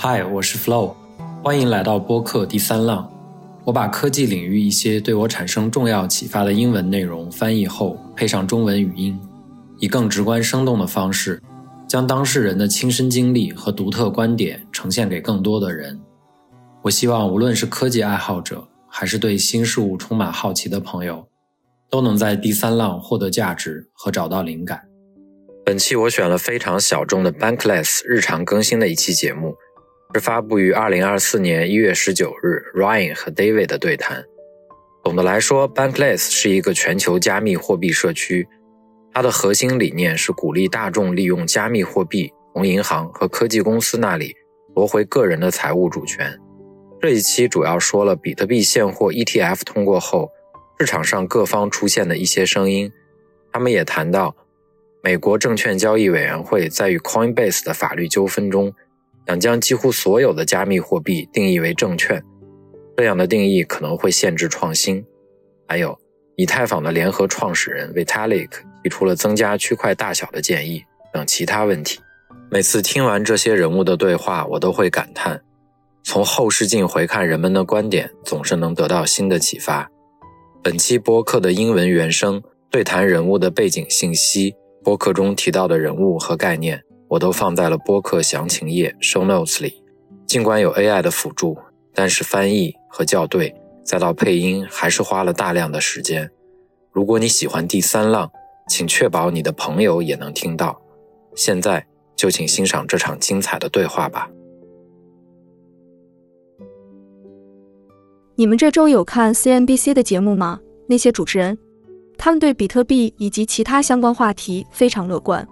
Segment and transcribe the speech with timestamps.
[0.00, 0.94] 嗨，我是 Flow，
[1.42, 3.12] 欢迎来到播客第三浪。
[3.64, 9.18] 我把科技领域一些对我产生重要启发的英文内容翻译后，配上中文语音，
[9.80, 11.42] 以更直观生动的方式，
[11.88, 16.00] 将当事人的亲身经历和独特观点呈现给更多的人。
[16.82, 21.26] 我希望无论是科技爱好者，还是对新事物充满好奇的朋友，
[21.90, 24.80] 都能在第三浪获得价值和找到灵感。
[25.66, 29.56] 本期我选了非常小众的 Bankless 日常更新的一期节目。
[30.14, 34.24] 是发布于二零二四年一月十九日，Ryan 和 David 的对谈。
[35.04, 38.48] 总的来说，Bankless 是一个全球加密货币社区，
[39.12, 44.34] 它的核心理念是鼓励大众利用加密货币从银行和科技公司那里
[44.74, 46.34] 夺回个人的财务主权。
[47.02, 50.30] 这一期主要说了比特币现货 ETF 通过后，
[50.80, 52.90] 市场上各方出现的一些声音。
[53.52, 54.34] 他们也谈到，
[55.02, 58.72] 美国证券交易委员会在与 Coinbase 的法律纠纷中。
[59.28, 62.24] 想将几乎所有的加密货币定义为证券，
[62.96, 65.04] 这样的定义可能会限制创新。
[65.68, 65.94] 还有，
[66.36, 68.48] 以太坊的联合创始人 Vitalik
[68.82, 72.00] 提出了增加区块大小的建议等其他问题。
[72.50, 75.38] 每次听完这些人物的对话，我都会感叹：
[76.02, 79.90] 从后视镜回看人们的观点，总是能得到新的启发。
[80.62, 86.82] 本期播客的英文原声对谈人物的背景信息，播客中提到的人物和概念。
[87.08, 89.82] 我都放在了播客详情页 show notes 里。
[90.26, 91.56] 尽管有 AI 的辅助，
[91.94, 96.30] 但是翻译和校对，再到配音，还是花了大量的时间。
[96.92, 98.30] 如果你喜欢第三浪，
[98.68, 100.80] 请确保你的朋友也能听到。
[101.34, 104.28] 现在就请欣赏这场精彩的对话吧。
[108.34, 110.60] 你们这周有看 CNBC 的节目吗？
[110.86, 111.58] 那些主持人，
[112.16, 115.46] 他们对比特币以及其他相关话题非常乐观。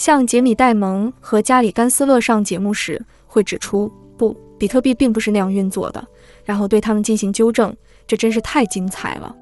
[0.00, 6.02] 像杰米·戴蒙和加里·甘斯勒上节目时会指出，不，比特币并不是那样运作的，
[6.42, 7.76] 然后对他们进行纠正。
[8.06, 9.36] 这真是太精彩了。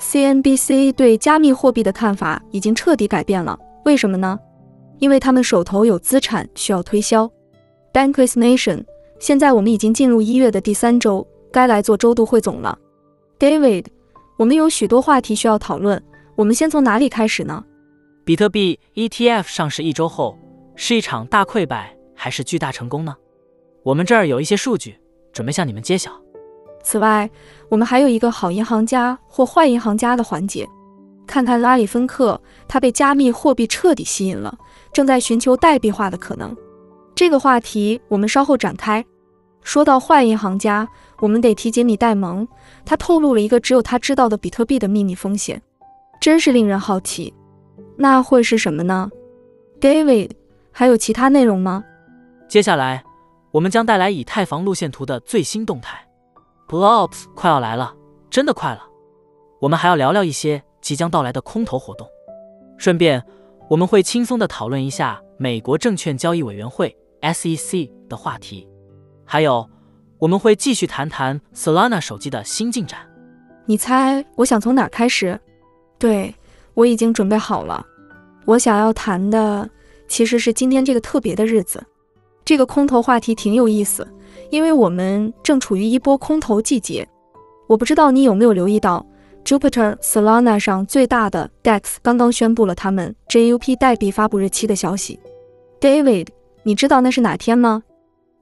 [0.00, 4.36] CNBC 对加密货币的看法已经彻底改变了，为什么呢？
[4.98, 7.30] 因为他们手头有资产需要推销。
[7.92, 8.82] Bankless Nation，
[9.20, 12.76] 现在我们已经进入一月的第三周，该来做周度汇总了。
[13.38, 13.84] David，
[14.36, 16.02] 我们有许多话题需要讨论，
[16.34, 17.64] 我们先从哪里开始呢？
[18.24, 20.38] 比特币 ETF 上市一周后，
[20.76, 23.16] 是一场大溃败还是巨大成功呢？
[23.82, 24.96] 我们这儿有一些数据，
[25.32, 26.12] 准备向你们揭晓。
[26.84, 27.28] 此外，
[27.68, 30.68] 我们还有一个好银行家或坏银行家的环节，
[31.26, 34.56] 看看拉里·芬克，他被加密货币彻底吸引了，
[34.92, 36.56] 正在寻求代币化的可能。
[37.16, 39.04] 这个话题我们稍后展开。
[39.62, 42.46] 说到坏银行家，我们得提杰米·戴蒙，
[42.84, 45.60] 他透露了一个只有他知道的比特币的秘密风险，
[46.20, 47.34] 真是令人好奇。
[48.02, 49.08] 那会是什么呢
[49.80, 50.32] ，David？
[50.72, 51.84] 还有其他内容吗？
[52.48, 53.04] 接下来
[53.52, 56.04] 我们将带来以太坊路线图的最新动态
[56.66, 57.94] ，Blobs 快要来了，
[58.28, 58.82] 真的快了。
[59.60, 62.04] 我们还要聊聊一些即将到来的空投活动，
[62.76, 63.22] 顺便
[63.70, 68.68] 我们会轻松的讨论一下美国证券交易委员会 SEC 的话题，
[69.24, 69.70] 还有
[70.18, 72.98] 我们会继续谈谈 Solana 手机的新进展。
[73.64, 75.38] 你猜我想从哪开始？
[76.00, 76.34] 对。
[76.74, 77.86] 我已经准备好了。
[78.44, 79.68] 我想要谈的
[80.08, 81.82] 其实是今天这个特别的日子。
[82.44, 84.06] 这个空头话题挺有意思，
[84.50, 87.08] 因为我们正处于一波空头季节。
[87.68, 89.06] 我不知道你有没有留意到
[89.44, 95.20] ，Jupiter Solana 上最大的 DEX 刚刚宣布了他们 JUP 代币发布日期的消息。
[95.80, 96.26] David，
[96.64, 97.84] 你知道那是哪天吗？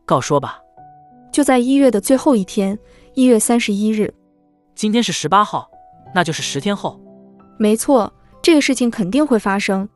[0.07, 0.59] 告说吧。
[1.31, 2.77] 就在一月的最后一天，
[3.15, 4.13] 一月三十一日。
[4.75, 5.71] 今天是十八号，
[6.15, 6.99] 那就是十天后。
[7.59, 8.13] 没错。
[8.43, 9.89] 这个事情肯定会发生。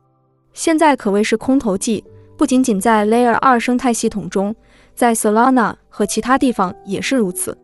[0.53, 2.03] 现在可谓是空头季，
[2.37, 4.55] 不仅仅在 Layer 二生态系统中，
[4.93, 7.57] 在 Solana 和其他地方也是如此。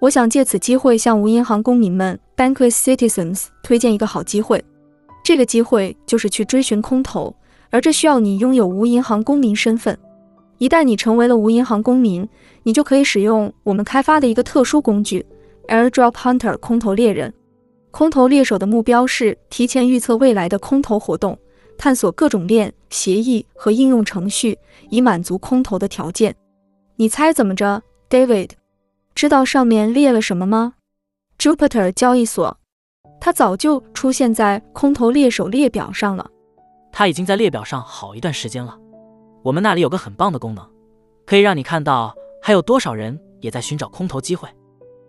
[0.00, 4.64] 我想借此机会向无银行公民们 （Bankless Citizens） 推荐一个好机会。
[5.24, 7.34] 这个机会就是去追寻空投，
[7.70, 9.98] 而这需要你拥有无银行公民身份。
[10.58, 12.28] 一旦你成为了无银行公民，
[12.62, 15.26] 你就可以使用我们开发的一个特殊工具
[15.66, 17.34] ——Airdrop Hunter 空投猎人。
[17.90, 21.38] 空投猎手的目标是提前预测未来的空投活动，
[21.76, 24.58] 探索各种链协议和应用程序，
[24.90, 26.34] 以满足空投的条件。
[26.96, 28.50] 你猜怎么着，David？
[29.14, 30.74] 知道上面列了什么吗
[31.38, 32.56] ？Jupiter 交易所，
[33.20, 36.30] 它早就出现在空投猎手列表上了。
[36.92, 38.78] 它已经在列表上好一段时间了。
[39.42, 40.68] 我们那里有个很棒的功能，
[41.26, 44.48] 可以让你看到还有多少人也在寻找空投机会。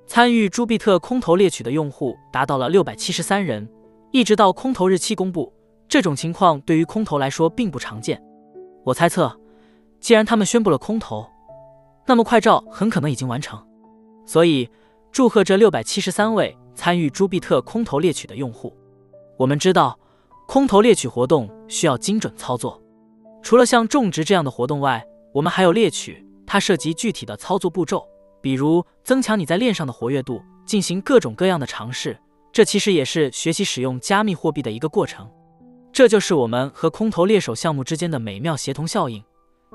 [0.10, 3.70] 参与朱庇特空投猎取的用户达到了六百七十三人，
[4.12, 5.54] 一直到空投日期公布，
[5.88, 8.20] 这种情况对于空投来说并不常见。
[8.84, 9.40] 我猜测，
[10.00, 11.24] 既然他们宣布了空投，
[12.08, 13.64] 那么快照很可能已经完成。
[14.26, 14.68] 所以，
[15.12, 18.76] 祝贺这六百七十三位参与朱庇特空投猎取的用户。
[19.38, 19.96] 我们知道，
[20.48, 22.82] 空投猎取活动需要精准操作。
[23.44, 25.06] 除了像种植这样的活动外，
[25.36, 28.04] 我们还有猎取，它涉及具体的操作步骤，
[28.42, 32.18] 比如增强你在链上的活跃度，进行各种各样的尝试。
[32.52, 35.30] 这其实也是学习使用加密货币的一个过程。
[35.92, 39.24] 这就是我们和空投猎手项目之间的美妙协同效应。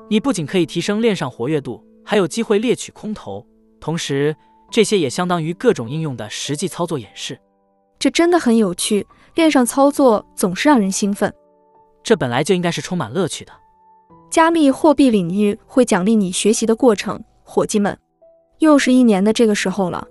[0.09, 3.45] 你不仅可以提升链上活跃度，还有机会猎取空投，
[3.79, 4.35] 同时
[4.69, 7.39] 这些也相当于各种应用的实际操作演示。
[7.97, 11.33] 这真的很有趣，链上操作总是让人兴奋。
[12.03, 13.53] 这本来就应该是充满乐趣的。
[14.29, 17.97] 加密货币领域会奖励你学习的过程，伙计们。
[18.59, 20.07] 又是一年的这个时候了。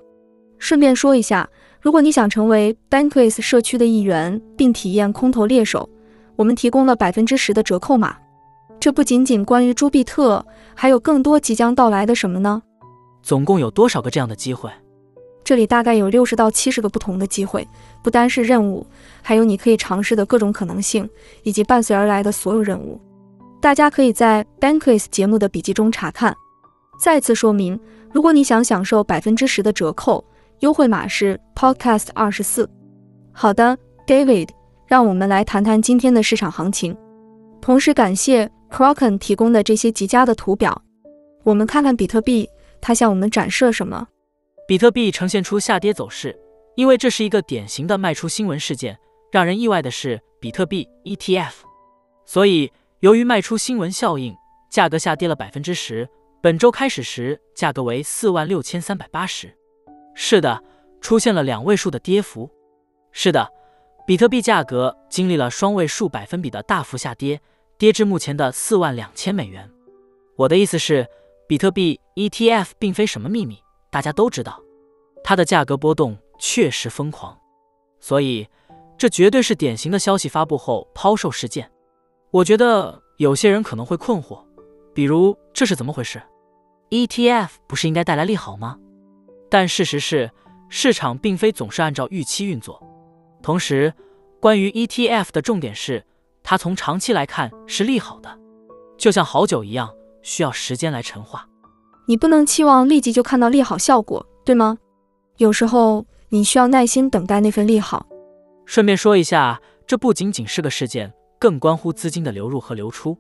[0.58, 1.49] 顺便说一下，
[1.81, 5.88] 如果你想成为 Bankless 社区的一员，并体验空投猎手，
[6.37, 8.17] 我们提供了百分之十的折扣码。
[8.81, 10.44] 这不仅仅关于朱比特，
[10.75, 12.62] 还有更多即将到来的什么呢？
[13.23, 14.70] 总共有多少个这样的机会？
[15.43, 17.67] 这里大概有六十到七十个不同的机会，
[18.02, 18.87] 不单是任务，
[19.20, 21.08] 还有你可以尝试的各种可能性，
[21.43, 22.99] 以及伴随而来的所有任务。
[23.61, 26.35] 大家可以在 Bankless 节目的笔记中查看。
[26.99, 27.79] 再次说明，
[28.12, 30.25] 如果你想享受百分之十的折扣，
[30.61, 32.69] 优惠码是 Podcast 二十四。
[33.32, 33.76] 好的
[34.06, 34.49] ，David，
[34.87, 36.96] 让我们来谈谈今天的市场行情，
[37.61, 40.82] 同时感谢 Kraken 提供的这些极佳的图表。
[41.43, 42.49] 我们看看比特币，
[42.81, 44.06] 它向我们展示了什么？
[44.67, 46.35] 比特币呈现出下跌走势，
[46.76, 48.96] 因为这是一个典型的卖出新闻事件。
[49.31, 51.52] 让人意外的是，比特币 ETF，
[52.25, 52.70] 所以
[53.00, 54.32] 由于卖出新闻效应，
[54.70, 56.08] 价格下跌了百分之十。
[56.44, 59.56] 本周开始时，价格为四万六千三百八十。
[60.14, 60.62] 是的，
[61.00, 62.50] 出现了两位数的跌幅。
[63.12, 63.50] 是的，
[64.06, 67.41] 比特币价格经历了双位数百分比的大幅下跌，
[67.79, 69.70] 跌至目前的四万两千美元。
[70.37, 71.08] 我的意思是，
[71.49, 73.56] 比特币 ETF 并非什么秘密。
[73.91, 74.61] 大家都知道，
[75.23, 77.41] 它的价格波动确实疯狂，
[78.00, 78.46] 所以
[78.99, 81.73] 这绝对是典型的消息发布后抛售事件。
[82.31, 84.44] 我觉得有些人可能会困惑，
[84.93, 86.20] 比如这是怎么回事
[86.90, 88.78] ？ETF 不是应该带来利好吗？
[89.50, 90.31] 但事实是，
[90.69, 92.82] 市场并非总是按照预期运作。
[93.42, 93.92] 同时，
[94.40, 96.04] 关于 ETF 的重点是，
[96.42, 98.38] 它从长期来看是利好的，
[98.96, 101.48] 就像好酒一样，需要时间来陈化。
[102.06, 104.78] 你不能期望立即就看到利好效果，对吗？
[105.38, 108.06] 有时候你需要耐心等待那份利好。
[108.66, 113.16] 顺便说一下，这不仅仅是个事件，更关乎资金的流入和流出。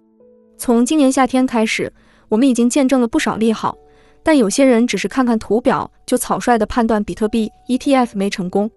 [0.56, 1.92] 从今年夏天开始，
[2.34, 3.78] 我们已经见证了不少利好，
[4.24, 8.68] 但有些人只是看看图表就草率地判断比特币 ETF 没成功。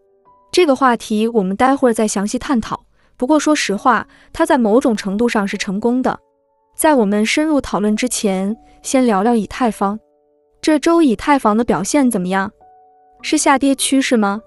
[0.52, 2.86] 这个话题我们待会儿再详细探讨。
[3.18, 6.20] 不过说实话，它在某种程度上是成功的。
[6.76, 10.00] 在我们深入讨论之前，先聊聊以太坊。
[10.62, 12.52] 这周以太坊的表现怎么样？
[13.24, 14.40] 是下跌趋势吗？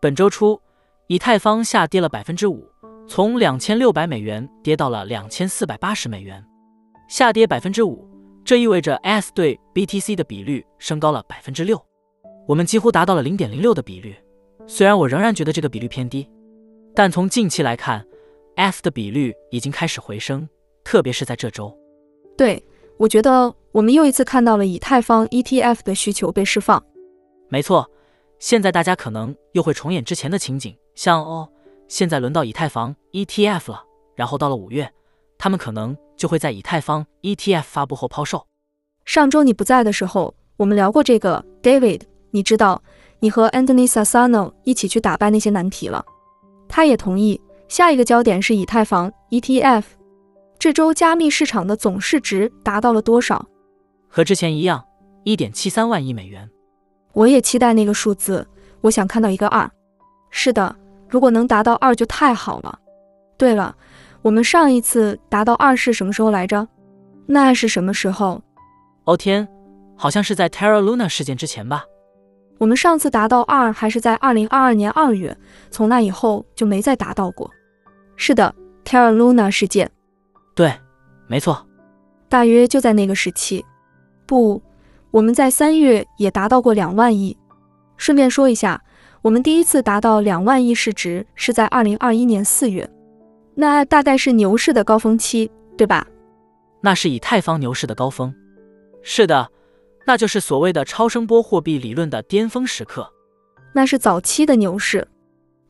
[0.00, 0.60] 本周初，
[1.06, 2.68] 以太坊下跌了百分之五，
[3.06, 6.44] 从两千六百美元跌到了两千四百八十美元。
[7.08, 8.08] 下跌百分之五，
[8.44, 11.80] 这意味着 S 对 BTC 的比率升高了百分之六。
[12.46, 14.16] 我们几乎达到了零点零六的比率。
[14.66, 16.28] 虽然我仍然觉得这个比率偏低，
[16.94, 18.06] 但从近期来看
[18.56, 20.48] ，S 的比率已经开始回升。
[20.82, 21.72] 特别是在这周，
[22.36, 22.60] 对
[22.96, 26.82] 我觉得我们又一次看到了以太坊 ETF 的需求被释放。
[27.48, 27.88] 没错，
[28.38, 31.48] 现在大家可能又会重演之前的情景，像哦，
[31.86, 33.84] 现在轮到以太坊 ETF 了，
[34.16, 34.90] 然后到了五月，
[35.36, 38.46] 他们可能就会在以太坊 ETF 发布后抛售。
[39.06, 42.82] 上周你不在的时候，我们聊过这个，David，你知道
[43.20, 46.04] 你和 Anthony Sassano 一起去打败那些难题了，
[46.68, 49.84] 他也同意下一个焦点是以太坊 ETF。
[50.58, 53.46] 这周加密市场的总市值达到了多少？
[54.06, 54.84] 和之前一样，
[55.24, 56.46] 一点七三万亿美元。
[57.14, 58.46] 我也期待那个数字，
[58.82, 59.68] 我想看到一个二。
[60.28, 60.76] 是的，
[61.08, 62.78] 如果能达到二就太好了。
[63.38, 63.74] 对了，
[64.22, 66.66] 我们上一次达到二是什么时候来着？
[67.26, 68.42] 那是什么时候？
[69.04, 69.48] 哦天，
[69.96, 71.84] 好像是在 Terra Luna 事件之前吧。
[72.58, 75.34] 我们上次达到二还是在二零二二年二月，
[75.70, 77.50] 从那以后就没再达到过。
[78.16, 79.90] 是的，Terra Luna 事件。
[80.54, 80.70] 对，
[81.26, 81.66] 没错，
[82.28, 83.64] 大约就在那个时期。
[84.26, 84.62] 不，
[85.10, 87.34] 我们在三月也达到过两万亿。
[87.96, 88.82] 顺便说一下，
[89.22, 92.86] 我们第一次达到两万亿市值是在二零二一年四月，
[93.60, 96.06] 那大概是牛市的高峰期，对吧？
[96.80, 98.34] 那是以太坊牛市的高峰。
[99.02, 99.50] 是的，
[100.06, 103.12] 那就是所谓的超声波货币理论的巅峰时刻。
[103.74, 105.06] 那是早期的牛市。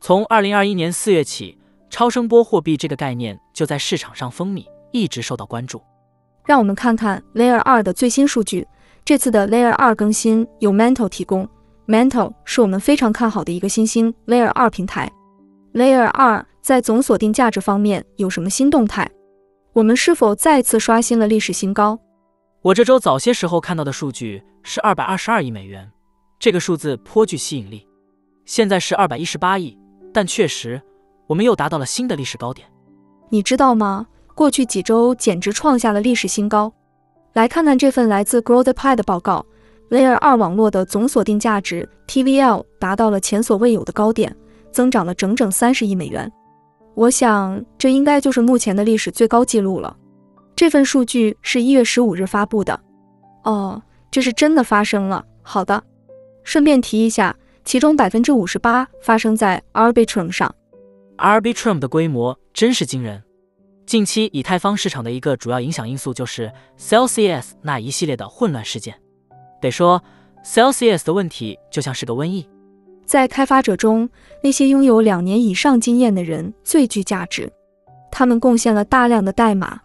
[0.00, 1.58] 从二零二一年四月起。
[1.92, 5.82] 超声波货币这个概念就在市场上风靡，一直受到关注。
[6.46, 8.64] 让我们看看 Layer 二的最新数据。
[9.04, 11.48] 这次的 Layer 二更新由 Mantle 提供
[11.88, 15.10] ，Mantle 是我们非常看好的一个新兴 Layer 二平台。
[15.72, 19.08] Layer 二在总锁定价值方面有什么新动态？
[19.72, 21.96] 我们是否再次刷新了历史新高？
[22.62, 25.88] 我这周早些时候看到的数据是二百二十二亿美元，
[26.40, 27.86] 这个数字颇具吸引力。
[28.44, 29.78] 现在是二百一十八亿，
[30.12, 30.82] 但确实，
[31.28, 32.66] 我们又达到了新的历史高点。
[33.28, 34.08] 你知道吗？
[34.34, 36.72] 过去几周简直创下了历史新高。
[37.34, 39.46] 来看看这份来自 GrowthPi 的报告
[39.90, 44.36] ，Layer 二网络的总锁定价值 TVL 达到了前所未有的高点，
[44.70, 46.30] 增长了整整三十亿美元。
[46.94, 49.96] 我想，这应该就是目前的历史最高纪录了。
[50.56, 52.78] 这份数据是一月十五日发布的。
[53.44, 55.24] 哦，这是真的发生了。
[55.42, 55.82] 好的，
[56.44, 57.34] 顺便提一下，
[57.64, 60.54] 其中百分之五十八发生在 Arbitrum 上。
[61.16, 63.22] Arbitrum 的规模真是惊人。
[63.86, 68.94] 近期以太坊市场的一个主要影响因素就是 Celsius 那一系列的混乱事件。
[69.60, 70.02] 得说
[70.44, 72.48] ，Celsius 的问题就像是个瘟疫。
[73.10, 74.08] 在开发者中，
[74.40, 77.52] 那些拥有两年以上经验的人最具价值，
[78.08, 79.80] 他们贡献了大量的代码，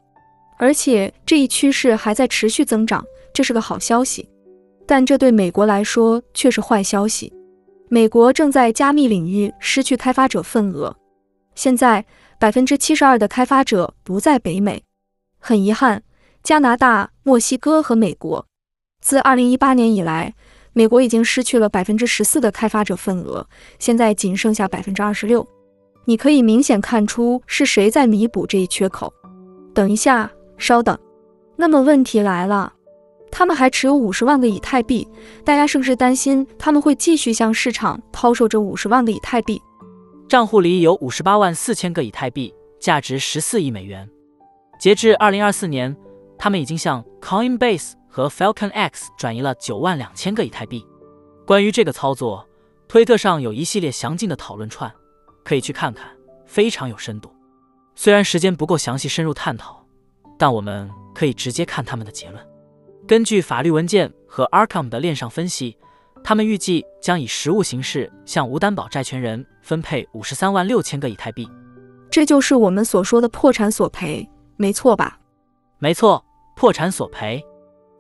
[0.60, 3.04] 而且这一趋势还在持续增长，
[3.34, 4.30] 这是个好消息。
[4.86, 7.34] 但这对美国来说却是坏消息。
[7.90, 10.96] 美国正在加密领域失去开发者份额，
[11.56, 12.06] 现在
[12.38, 14.84] 百分之七十二的开发者不在北美。
[15.40, 16.04] 很遗憾，
[16.44, 18.46] 加拿大、墨西哥和美国，
[19.02, 20.36] 自二零一八年以来。
[20.78, 23.48] 美国已经失去了百分之十四的开发者份额，
[23.80, 25.48] 现在仅剩下百分之二十六。
[26.04, 29.12] 你可以明显看出是谁在弥补这一缺口。
[29.74, 30.98] 等一下，稍等。
[31.56, 32.74] 那么问题来了，
[33.32, 35.08] 他们还持有五十万个以太币，
[35.46, 39.62] 大家是不是担心他们会继续向市场抛售这五十万个以太币？
[40.28, 44.06] 账户里有五十八万四千个以太币，价值十四亿美元。
[44.78, 45.96] 截至二零二四年，
[46.38, 47.94] 他们已经向 Coinbase。
[48.16, 50.88] 和 Falcon X 转移了九万两千个以太币。
[51.46, 52.48] 关于这个操作，
[52.88, 54.90] 推特上有一系列详尽的讨论串，
[55.44, 56.10] 可以去看看，
[56.46, 57.30] 非常有深度。
[57.94, 59.86] 虽然时间不够详细深入探讨，
[60.38, 62.42] 但我们可以直接看他们的结论。
[63.06, 65.78] 根据法律文件和 Arkham 的链上分析，
[66.24, 71.46] 他们预计将以实物形式向无担保债权人分配五十三万六千个以太币。
[72.10, 75.20] 这就是我们所说的破产索赔，没错吧？
[75.80, 76.24] 没错，
[76.56, 77.46] 破产索赔。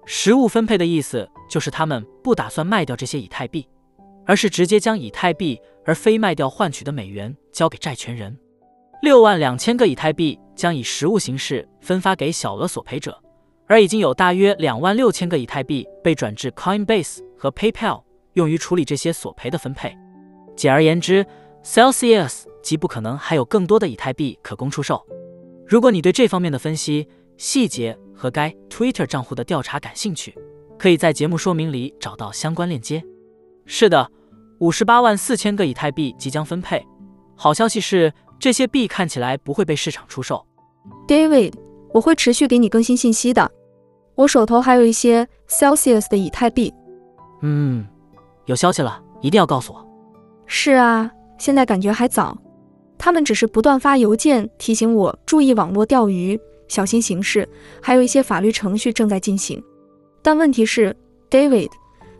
[0.05, 3.67] 实物分配的意思就是他们不打算卖掉这些以太币，
[4.25, 8.37] 而是直接将以太币而非卖掉换取的美元交给债权人。
[9.01, 13.19] 六万两千个以太币将以实物形式分发给小额索赔者，
[13.67, 19.95] 而已经有大约两万六千个以太币被转至 Coinbase 和 PayPal，用于处理这些索赔的分配。
[20.55, 21.25] 简而言之
[21.63, 25.05] ，Celsius 极不可能还有更多的以太币可供出售。
[25.67, 30.37] 如果你对这方面的分析细节，和该 Twitter 账户的调查感兴趣，
[30.77, 33.03] 可以在节目说明里找到相关链接。
[33.65, 34.09] 是的，
[34.59, 36.85] 五十八万四千个以太币即将分配。
[37.35, 40.45] 好消息是，这些币看起来不会被市场出售。
[41.07, 41.53] David，
[41.93, 43.51] 我会持续给你更新信息的。
[44.15, 46.73] 我手头还有一些 Celsius 的以太币。
[47.41, 47.85] 嗯，
[48.45, 49.85] 有消息了，一定要告诉我。
[50.45, 52.37] 是啊，现在感觉还早。
[52.97, 56.39] 他们只是不断发邮件提醒我注意网络钓鱼。
[56.67, 57.47] 小心行事，
[57.81, 59.61] 还有一些法律程序正在进行。
[60.21, 60.95] 但问题是
[61.29, 61.69] ，David，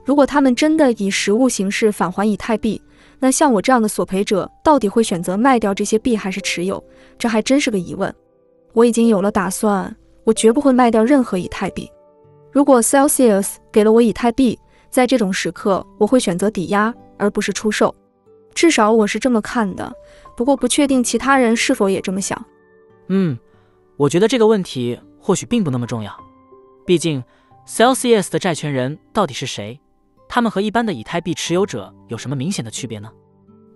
[0.04, 2.82] 如果他们真的以实物形式返还以太币，
[3.20, 6.84] 那像我这样的索赔者到底会选择卖掉这些币还是持有？
[7.18, 8.14] 这还真是个疑问。
[8.74, 11.90] 我已经有了打算，我绝不会卖掉任何以太币。
[12.52, 14.60] 如果 Celsius 给了我以太币，
[14.90, 17.94] 在这种时刻，我会选择抵押而不是出售。
[18.54, 19.92] 至少我是这么看的，
[20.38, 22.46] 不过不确定其他人是否也这么想。
[23.08, 23.38] 嗯。
[23.98, 26.14] 我觉得这个问题或许并不那么重要，
[26.86, 27.24] 毕竟
[27.66, 29.80] Celsius 的债权人到底是谁？
[30.28, 33.10] 他们和一般的以太币持有者有什么明显的区别呢？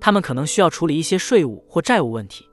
[0.01, 2.43] 他们可能需要处理一些税务或债务问题，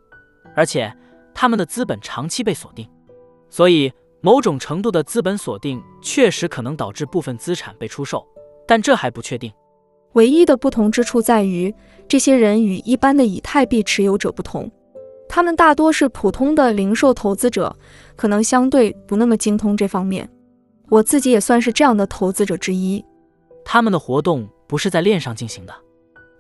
[0.54, 0.92] 而且
[1.34, 2.88] 他们的资本长期被锁定，
[3.50, 8.26] 所以某种程度的资本锁定确实可能导致部分资产被出售，
[8.66, 9.52] 但这还不确定。
[10.12, 11.74] 唯一的不同之处在于，
[12.08, 14.70] 这些人与一般的以太币持有者不同。
[15.28, 17.74] 他们大多是普通的零售投资者，
[18.14, 20.28] 可能相对不那么精通这方面。
[20.88, 23.04] 我自己也算是这样的投资者之一。
[23.64, 25.74] 他们的活动不是在链上进行的，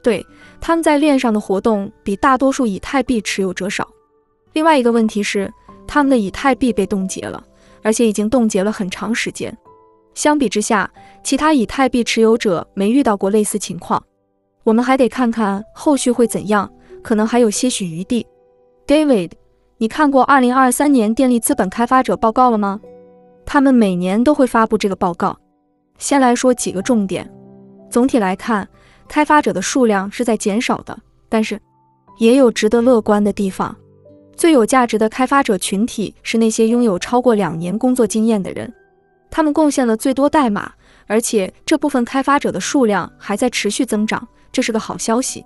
[0.02, 0.24] 对，
[0.60, 3.88] 他们在链上的活动比大多数以太币持有者少。
[4.52, 5.52] 另外一个问题是，
[5.86, 7.42] 他们的以太币被冻结了，
[7.82, 9.54] 而且已经冻结了很长时间。
[10.14, 10.90] 相比之下，
[11.24, 14.02] 其他以太币持有者没遇到过类似情况。
[14.62, 18.26] 我们还得看看后续会怎样，可能还有些许余地。
[18.86, 19.32] David，
[19.78, 22.80] 你看过二零二三年电力资本开发者报告了吗？
[23.44, 25.36] 他们每年都会发布这个报告。
[25.98, 27.28] 先来说几个重点。
[27.90, 28.68] 总体来看，
[29.08, 30.96] 开发者的数量是在减少的，
[31.28, 31.60] 但是
[32.18, 33.74] 也有值得乐观的地方。
[34.36, 38.72] 最有价值的开发者群体是那些拥有超过两年工作经验的人，
[39.30, 40.70] 他们贡献了最多代码，
[41.08, 45.44] 而且这部分开发者的数量还在持续增长，这是个好消息。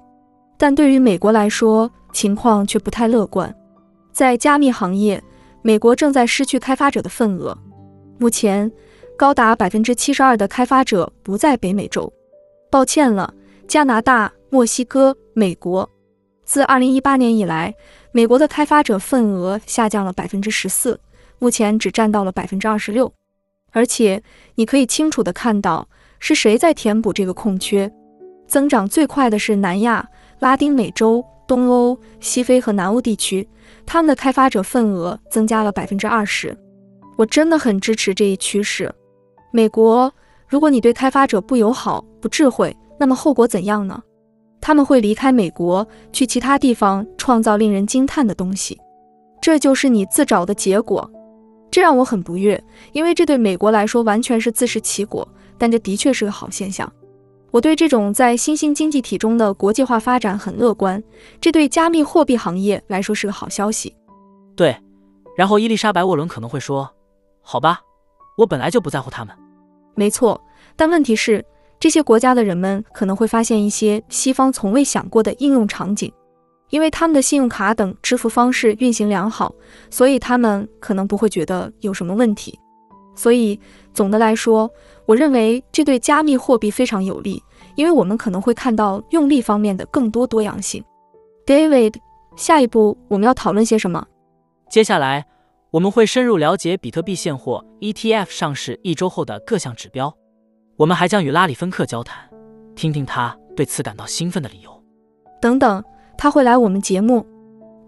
[0.59, 3.55] 但对于美国来说，情况却不太乐观。
[4.12, 5.23] 在加密行业，
[5.62, 7.57] 美国正在失去开发者的份额。
[8.19, 8.71] 目前，
[9.17, 12.12] 高达百分之七十二的开发者不在北美洲。
[12.71, 13.33] 抱歉了，
[13.67, 15.88] 加拿大、墨西哥、美国。
[16.45, 17.75] 自二零一八年以来，
[18.12, 20.99] 美国的开发者份额下降了百分之十四，
[21.38, 23.12] 目前只占到了百分之二十六。
[23.73, 24.23] 而且，
[24.57, 25.88] 你可以清楚地看到
[26.19, 27.90] 是谁在填补这个空缺。
[28.49, 30.05] 增长最快的是南亚、
[30.40, 33.49] 拉丁美洲、东欧、西非和南欧地区，
[33.85, 36.57] 他们的开发者份额增加了百分之二十。
[37.16, 38.88] 我真的很支持这一趋势。
[39.50, 40.12] 美国，
[40.47, 44.00] 如果你对开发者不友好、不智慧，那么后果怎样呢？
[44.61, 48.78] 他们会离开美国，去其他地方创造令人惊叹的东西，
[49.42, 51.11] 这就是你自找的结果。
[51.69, 55.26] 这让我很不悦，因为这对美国来说完全是自食其果。
[55.59, 56.90] 但这的确是个好现象。
[57.50, 61.02] 我对这种在新兴经济体中的国际化发展很乐观，
[61.40, 63.95] 这对加密货币行业来说是个好消息。
[64.57, 64.76] 对，
[65.37, 66.90] 然后伊丽莎白·沃伦可能会说
[67.42, 67.80] ：“好吧，
[68.37, 69.35] 我本来就不在乎他们。”
[69.95, 70.40] 没错，
[70.76, 71.45] 但问题是。
[71.80, 76.12] 这些国家的人们可能会发现一些西方从未想过的应用场景，
[76.69, 79.54] 因为他们的信用卡等支付方式运行良好，
[79.88, 82.59] 所以他们可能不会觉得有什么问题。
[83.14, 83.59] 所以
[83.95, 84.71] 总的来说，
[85.10, 87.42] 我认为这对加密货币非常有利，
[87.75, 90.84] 因为我们可能会看到用力方面的更多多样性。
[91.44, 91.96] David，
[92.36, 94.06] 下一步我们要讨论些什么？
[94.68, 95.26] 接下来
[95.73, 100.14] 我们会深入了解比特币现货 ETF 上市一周后的各项指标。
[100.76, 102.30] 我们还将与拉里·芬克交谈，
[102.76, 104.70] 听听他对此感到兴奋的理由。
[105.42, 105.82] 等等，
[106.16, 107.26] 他会来我们节目，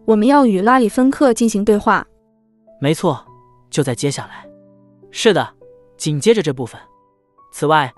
[0.07, 2.05] 我们要与拉里·芬克进行对话。
[2.81, 3.25] 没错，
[3.71, 4.45] 就在接下来。
[5.13, 5.49] 是的，
[5.97, 6.81] 紧接着这部分。
[7.53, 7.93] 此外，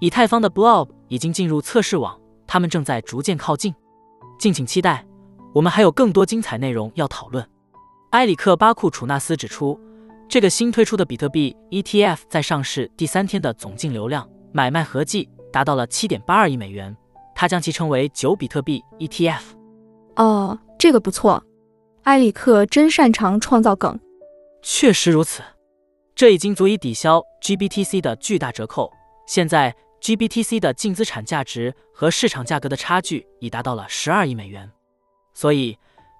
[0.00, 3.74] 以太坊的 Blob 已经进入测试网，他们正在逐渐靠近，
[4.38, 5.06] 敬请期待。
[5.54, 7.48] 我们还有更多精彩内容要讨论。
[8.10, 9.80] 埃里克·巴库楚纳斯指出，
[10.28, 14.28] 这个新推出的比特币 ETF 在上市第三天的总净流量。
[14.52, 16.96] 买卖合计达到了七点八二亿美元，
[17.34, 19.42] 他将其称为九比特币 ETF。
[20.16, 21.42] 哦，这个不错，
[22.04, 23.98] 埃里克真擅长创造梗。
[24.62, 25.42] 确实如此，
[26.14, 28.90] 这已经足以抵消 GBTC 的巨大折扣。
[29.26, 34.70] 现在 GBTC 的净资产价值和市场价格的差距已达到了十二亿美元，
[35.34, 35.76] 所以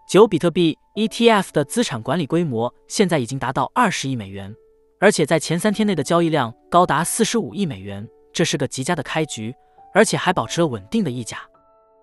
[0.08, 4.54] 九比特币 ETF 的资产管理规模现在已经达到二十亿美元，
[4.98, 8.06] 而且在前三天内的交易量高达四十五亿美元。
[8.32, 9.54] 这是个极佳的开局，
[9.94, 11.38] 而且还保持了稳定的溢价。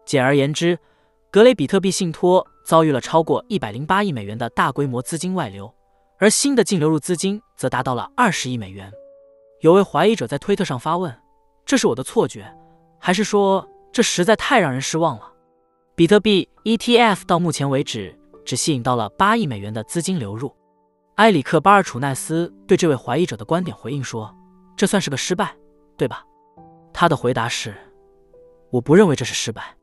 [0.04, 0.80] 简而言之，
[1.30, 5.72] 格雷比特币信托遭遇了超过一百零八亿美元的大规模资金外流，
[6.18, 8.92] 而新的净流入资金则达到了二十亿美元。
[9.64, 11.18] 有位怀疑者在推特上发问
[11.66, 12.54] ：“这是我的错觉，
[13.00, 15.32] 还是说这实在太让人失望了？”
[15.96, 20.54] 比特币 ETF 到目前为止只吸引到了八亿美元的资金流入。
[21.16, 24.36] 埃里克·巴尔楚奈斯对这位怀疑者的观点回应说
[24.76, 25.56] ：“这算是个失败。”
[25.96, 26.26] 对吧？
[26.92, 27.74] 他的回答是
[28.70, 29.78] ：“我不认为这是失败。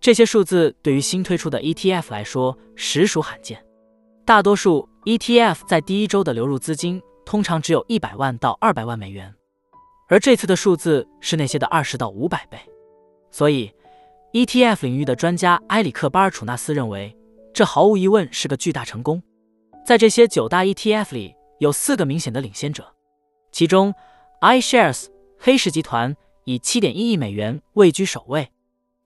[0.00, 3.60] 这些数字对于新推出的 ETF 来说实属罕见。
[4.24, 9.34] 大多数 ETF 在第一周的流入资金通常只有一百万到二百万美元，
[10.08, 12.56] 而这次的数字是那些的二十到五百倍。
[13.32, 13.70] 所以
[14.32, 17.14] ，ETF 领域的专家埃里克·巴尔楚纳斯认为，
[17.52, 19.20] 这毫无疑问是个巨大成功。
[19.84, 22.94] 在这些九大 ETF 里，有四个明显的领先者，
[23.50, 23.92] 其中
[24.40, 25.08] iShares。
[25.38, 28.48] 黑石集团以七点一亿美元位居首位，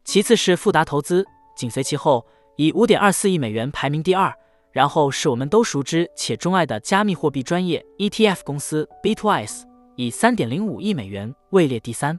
[0.04, 2.24] 其次是富达投资，紧随其后
[2.56, 4.32] 以五点二四亿美元排名第二，
[4.72, 9.62] 然后是我们都熟知且钟爱的加密货币专业 ETF 公司 Bitwise，
[9.96, 12.18] 以三点零五亿美元位列第三。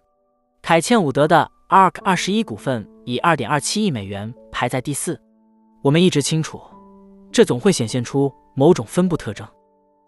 [0.62, 5.20] 凯茜伍德的 ARK 二十一股份以二点二七亿美元排在第四。
[5.82, 6.62] 我们一直清楚，
[7.32, 9.48] 这总会显现出某种分布特征。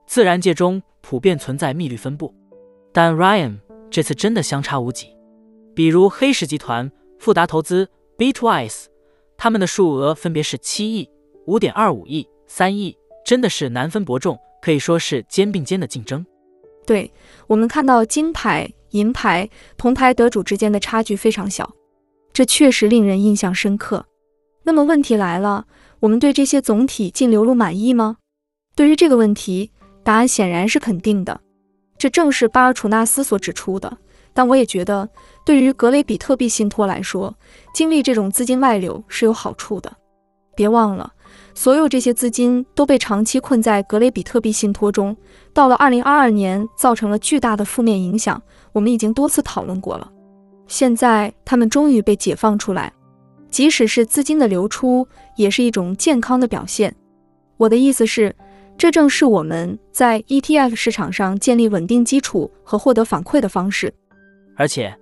[0.05, 2.33] 自然界中普遍存在密律分布，
[2.91, 3.59] 但 Ryan。
[3.89, 5.15] 这次真的相差无几，
[5.75, 8.85] 比如黑石集团、富达投资、Bitwise，
[9.37, 11.07] 他们的数额分别是七亿、
[11.45, 16.23] 五点二五亿、三亿，真的是难分伯仲，可以说是肩并肩的竞争。
[16.85, 17.11] 对
[17.47, 21.67] 我们看到金牌、银牌、铜牌得主之间的差距非常小，
[22.31, 24.05] 这确实令人印象深刻。
[24.61, 25.65] 那么问题来了，
[25.99, 28.17] 我们对这些总体净流入满意吗？
[28.75, 29.71] 对于这个问题，
[30.03, 31.41] 答案显然是肯定的。
[31.97, 33.97] 这正是巴尔楚纳斯所指出的，
[34.31, 35.09] 但我也觉得，
[35.43, 37.35] 对于格雷比特币信托来说，
[37.73, 39.91] 经历这种资金外流是有好处的。
[40.55, 41.11] 别忘了，
[41.55, 45.15] 所有这些资金都被长期困在格雷比特币信托中，
[45.53, 48.41] 到了2022年，造成了巨大的负面影响。
[48.71, 50.11] 我们已经多次讨论过了。
[50.67, 52.91] 现在他们终于被解放出来，
[53.49, 56.95] 即使是资金的流出，也是一种健康的表现。
[57.57, 58.35] 我的意思是，
[58.75, 63.93] 这正是我们在 ETF 市场上建立稳定基础和获得反馈的方式。
[64.55, 64.97] 而且，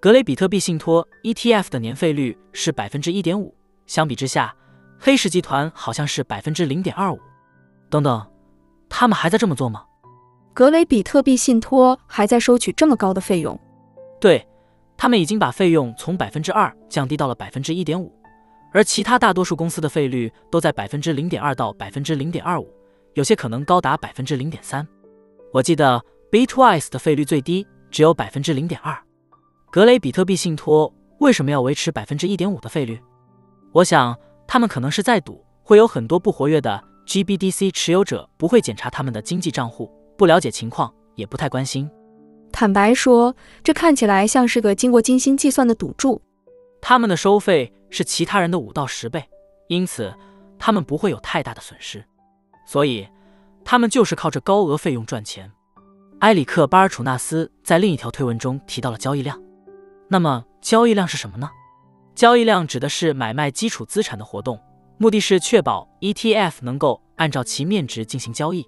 [0.00, 3.54] 格雷比特币信托 ETF 的年费率是百分之一点五，
[3.86, 4.54] 相比之下，
[4.98, 7.18] 黑石集团好像是百分之零点二五。
[7.90, 8.26] 等等，
[8.88, 9.84] 他们还在这么做吗？
[10.52, 13.58] 格雷比特币信托还在收取这么高的费用？
[14.20, 14.46] 对，
[14.96, 18.12] 他们已经把费用从百分之二降低到了百分之一点五，
[18.72, 22.68] 而其他大多数公司的费率都在百分之零点二到百分之零点二五，
[23.14, 24.86] 有些可能高达百分之零点三。
[25.52, 27.66] 我记得 Bitwise 的费率最低。
[27.90, 28.92] 只有百分之零点二，
[29.70, 33.00] 格雷比特币信托为什么要维持百分之一点五的费率？
[33.70, 41.90] 我想他们可能是在赌，会有很多不活跃的 GBDC 持有者不会检查他们的经济账户，不了解情况，也不太关心。
[42.52, 46.22] 坦白说，这看起来像是个经过精心计算的赌注。
[46.80, 49.24] 他们的收费是其他人的五到十倍，
[49.68, 50.14] 因此
[50.58, 52.04] 他们不会有太大的损失，
[52.66, 53.08] 所以
[53.64, 55.50] 他们就是靠着高额费用赚钱。
[56.20, 59.42] 埃里克·巴尔楚纳斯在另一条推文中提到了交易量。
[60.08, 61.50] 那么，交易量是什么呢？
[62.14, 64.58] 交易量指的是买卖基础资产的活动，
[64.98, 68.64] 目的是确保 ETF 能够按照其面值进行交易。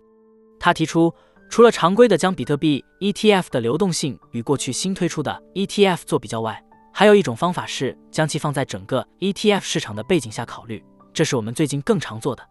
[0.58, 1.12] 他提出，
[1.48, 10.84] 除了常规的将比特币 ETF 的流动性与过去新推出的 ETF 做比较外，还有一种方法是将其放在整个 ETF 市场的背景下考虑。
[11.12, 12.42] 这是我们最近更常做的。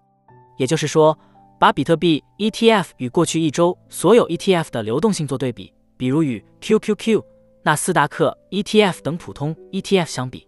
[0.57, 1.17] 也就是说。
[1.57, 7.23] 把比特币 ETF 与过去一周所有 ETF 的流动性做对比，比如与 QQQ、
[7.63, 10.45] 纳斯达克 ETF 等普通 ETF 相比。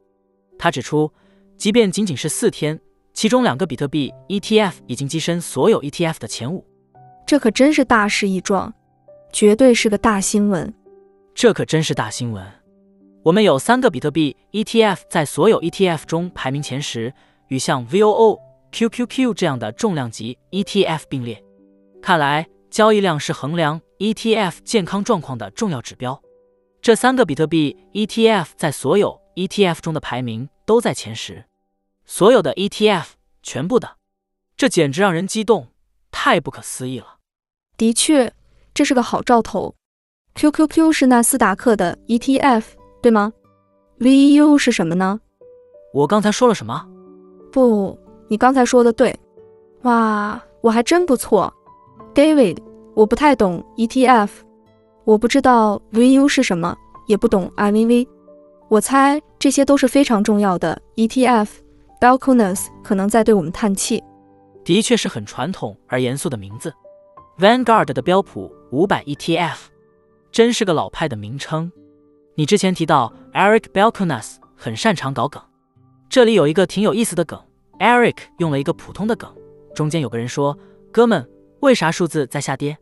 [0.58, 1.12] 他指出，
[1.58, 2.80] 即便仅仅是四天，
[3.14, 6.66] 其中两个比特币 ETF 已经跻身所有 ETF 的前五。
[7.26, 8.74] 这可真是大事一桩，
[9.32, 10.74] 绝对是个大新闻。
[11.34, 12.46] 这可真是大新闻。
[13.24, 17.14] 我们有三个比特币 ETF 在所有 ETF 中排名前十，
[17.48, 18.40] 与像 VOO。
[18.70, 21.42] QQQ 这样的重量级 ETF 并列，
[22.02, 26.22] 看来交易量是衡量 ETF 健康状况的重要指标。
[26.82, 31.46] 这三个比特币 ETF 在所有 ETF 中的排名都在前十，
[32.08, 33.06] 所有的 ETF
[33.44, 33.98] 全部的，
[34.58, 35.68] 这简直让人激动，
[36.10, 37.18] 太不可思议了。
[37.78, 38.34] 的确，
[38.74, 39.76] 这是个好兆头。
[40.34, 42.64] QQQ 是纳斯达克的 ETF，
[43.00, 43.32] 对吗
[44.00, 45.20] ？VU 是什么呢？
[45.94, 46.88] 我刚才说了什么？
[47.52, 47.96] 不。
[48.30, 49.16] 你刚才说的对，
[49.84, 51.54] 哇，我还真不错
[52.16, 52.58] ，David。
[52.96, 54.30] 我不太懂 ETF，
[55.06, 58.08] 我不知道 VU 是什么，也不懂 IVV。
[58.70, 61.48] 我猜这些都是非常重要的 ETF。
[62.02, 64.04] Balcones 可能在对我们叹气。
[64.64, 66.74] 的确是很传统而严肃的名字
[67.40, 69.58] ，Vanguard 的标普五百 ETF，
[70.32, 71.72] 真是个老派的名称。
[72.36, 75.42] 你之前提到 Eric Balcones 很擅长搞梗，
[76.10, 77.42] 这里有一个挺有意思的梗。
[77.80, 79.34] Eric 用了一个普通的梗，
[79.74, 80.58] 中间有个人说
[80.92, 81.28] ：“哥们，
[81.62, 82.78] 为啥数字在下跌？”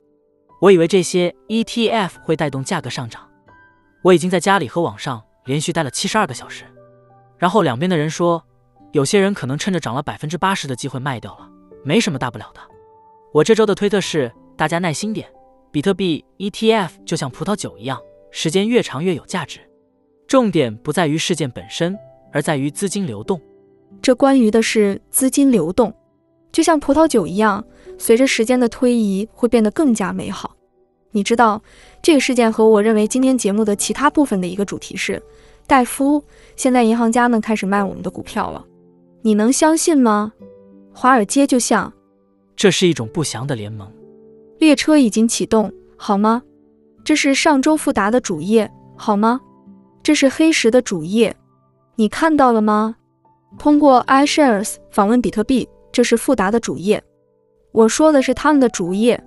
[0.59, 3.29] 我以为这些 ETF 会带动价格上涨。
[4.03, 6.65] 我已经在家里和网上连续待了七十二个小时。
[7.37, 8.43] 然后两边的人说，
[8.91, 11.49] 有些人可能趁着涨了百分之八十的机会卖掉了，
[11.83, 12.61] 没什么大不了的。
[13.33, 15.27] 我这周的推特是：大家耐心点，
[15.71, 17.99] 比特币 ETF 就像葡萄酒一样，
[18.31, 19.59] 时间越长越有价值。
[20.27, 21.97] 重点不在于事件本身，
[22.31, 23.39] 而在于资金流动。
[24.01, 25.93] 这关于的是资金流动，
[26.51, 27.63] 就像葡萄酒一样，
[27.97, 30.54] 随着时间的推移会变得更加美好。
[31.15, 31.61] 你知道，
[32.01, 35.23] 这个事件和我认为今天节目的其他部分的一个主题是：
[35.65, 36.21] 戴夫，
[36.57, 38.65] 现在银行家们开始卖我们的股票了，
[39.21, 40.33] 你能相信吗？
[40.93, 41.93] 华尔街就像，
[42.53, 43.89] 这是一种不祥的联盟，
[44.59, 46.43] 列车已经启动，好吗？
[47.05, 49.39] 这是上周富达的主页，好吗？
[50.03, 51.33] 这是黑石的主页，
[51.95, 52.97] 你看到了吗？
[53.57, 57.01] 通过 iShares 访问比特币，这是富达的主页。
[57.71, 59.23] 我说的是他们的主页。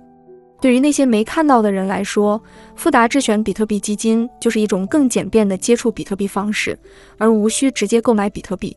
[0.61, 2.41] 对于那些没看到的人来说，
[2.75, 6.77] 富达智选比特币基金就是一种更简便的接触比特币方式，
[7.17, 8.75] 而无需直接购买比特币。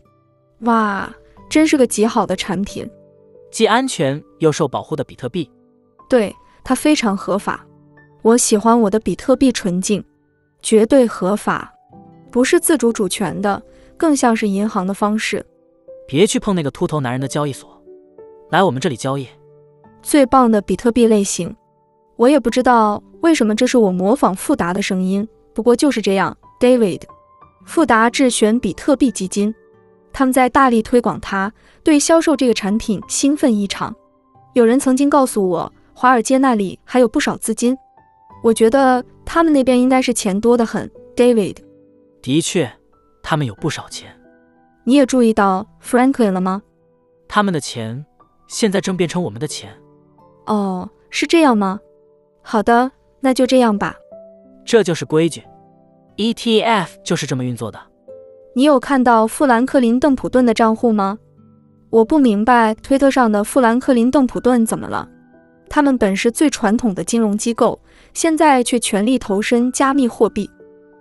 [0.61, 1.13] 哇，
[1.51, 2.89] 真是个极好的产品，
[3.51, 5.51] 既安全又受保护的比特币。
[6.09, 7.67] 对，它非常合法。
[8.23, 10.05] 我喜欢我的比特币纯净，
[10.63, 11.73] 绝对合法，
[12.31, 13.61] 不是自主主权的。
[13.95, 15.45] 更像是银行的方式，
[16.09, 17.81] 别去碰那个秃头男人的交易所，
[18.51, 19.29] 来我们这里交易。
[20.03, 21.55] 最棒的比特币类型，
[22.23, 27.03] 我也不知道为什么这是我模仿富达的声音，不过就是这样，David。
[27.65, 29.53] 富达智选比特币基金，
[30.13, 33.93] 他们在大力推广它，对销售这个产品兴奋异常。
[34.53, 37.77] 有人曾经告诉我，华尔街那里还有不少资金。
[38.45, 41.57] 我觉得他们那边应该是钱多得很，David。
[42.23, 42.73] 的确，
[43.21, 44.17] 他们有不少钱。
[44.85, 46.63] 你也注意到 Franklin 了吗？
[47.27, 48.07] 他们的钱
[48.47, 49.73] 现在正变成我们的钱。
[50.47, 51.81] 哦，是这样吗？
[52.43, 53.97] 好的，那就这样吧。
[54.65, 55.43] 这就是规矩
[56.17, 57.81] ，ETF 就是这么运作的。
[58.55, 61.19] 你有看到富兰克林·邓普顿的账户吗？
[61.91, 65.09] 我不明白推特上的富兰克林·邓普顿怎么了。
[65.69, 67.81] 他们本是最传统的金融机构，
[68.13, 70.51] 现在却全力投身加密货币，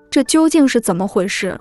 [0.10, 1.60] 这究竟是怎么回事？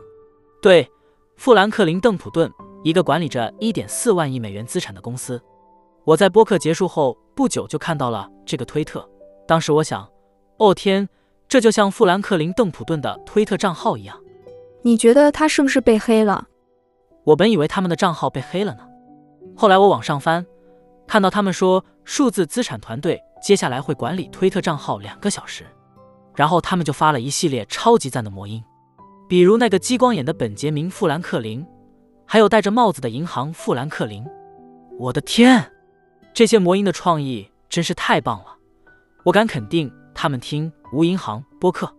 [0.63, 0.89] 对，
[1.37, 2.49] 富兰克林·邓普顿，
[2.85, 5.41] 一个管理着1.4万亿美元资产的公司。
[6.05, 9.09] 我在播客结束后不久就看到了这个推特，
[9.51, 10.09] 当时我想，
[10.59, 11.09] 哦天，
[11.49, 14.17] 这就像富兰克林·邓普顿的推特账号一样。
[14.83, 16.47] 你觉得他是不是被黑了？
[17.25, 18.87] 我本以为他们的账号被黑了呢，
[19.57, 20.47] 后来我往上翻。
[21.09, 25.67] 看到他们说数字资产团队接下来会管理推特账号两个小时，
[26.37, 28.63] 然后他们就发了一系列超级赞的魔音，
[29.29, 31.67] 比如那个激光眼的本杰明·富兰克林，
[32.25, 34.25] 还有戴着帽子的银行富兰克林。
[34.97, 35.73] 我的天，
[36.33, 38.59] 这些魔音的创意真是太棒了！
[39.25, 41.93] 我敢肯定，他们听无银行播客，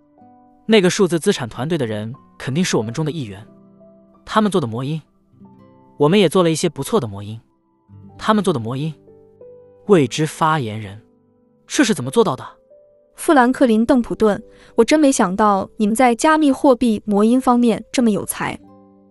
[0.65, 3.45] 那个数字资产团队的人肯定是我们中的一员。
[4.25, 5.01] 他们做的魔音，
[5.97, 7.39] 我们也做了一些不错的魔音。
[8.17, 8.93] 他们做的魔音。
[9.87, 11.01] 未知发言人，
[11.67, 12.45] 这是怎么做到的？
[13.15, 14.41] 富兰克林·邓普顿，
[14.75, 18.57] 我真没想到你们在加密货币魔音方面这么有才。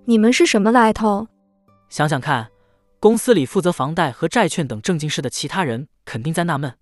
[0.06, 1.26] 你们是什么来头？
[1.88, 2.48] 想想看，
[2.98, 6.72] 公司里负责房贷和债券等正经事的其他人肯定在纳闷：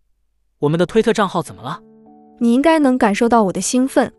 [0.61, 1.81] 我们的推特账号怎么了？
[2.39, 4.13] 你应该能感受到我的兴奋。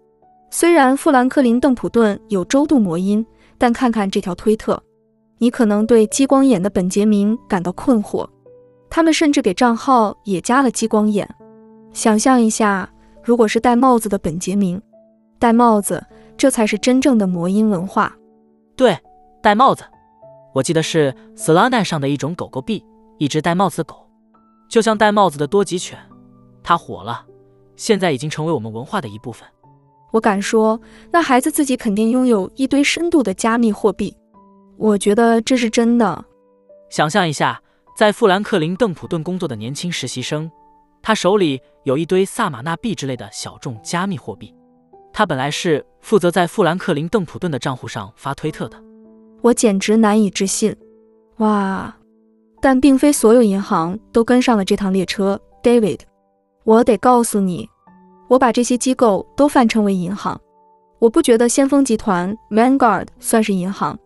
[0.50, 3.26] 虽然富兰克林·邓普顿有周度魔音，
[3.58, 4.82] 但看看这条推特，
[5.38, 8.28] 你可能对激光眼的本杰明感到困惑。
[8.90, 11.30] 他们甚至给账号也加了激光眼。
[11.92, 12.90] 想象一下，
[13.22, 14.82] 如果是戴帽子的本杰明，
[15.38, 16.04] 戴帽子，
[16.38, 18.16] 这才是真正的魔音文化。
[18.78, 18.98] 对，
[19.42, 19.84] 戴帽子。
[20.54, 22.84] 我记得是 Solana 上的一种狗狗币，
[23.18, 24.08] 一只戴帽子的狗，
[24.70, 26.00] 就像戴帽子的多吉犬。
[26.64, 27.26] 它火了，
[27.76, 29.48] 现在已经成为我们文化的一部分。
[30.12, 30.80] 我敢说，
[31.12, 34.16] 那孩子自己肯定拥有一堆深度的加密货币。
[34.78, 36.26] 我觉得这是真的。
[36.90, 37.62] 想象一下。
[37.98, 40.50] 在富兰克林·邓普顿工作的年轻实习生，
[41.02, 44.56] 他手里有一堆萨马纳币之类的小众加密货币。
[45.12, 48.82] 他本来是负责在富兰克林·邓普顿的账户上发推特的。
[49.42, 50.74] 我简直难以置信！
[51.40, 51.94] 哇！
[52.62, 56.00] 但并非所有银行都跟上了这趟列车，David。
[56.70, 57.68] 我得告诉你，
[58.28, 60.40] 我把这些机构都泛称为银行。
[61.00, 63.98] 我不觉得先锋集团 Vanguard 算是银行。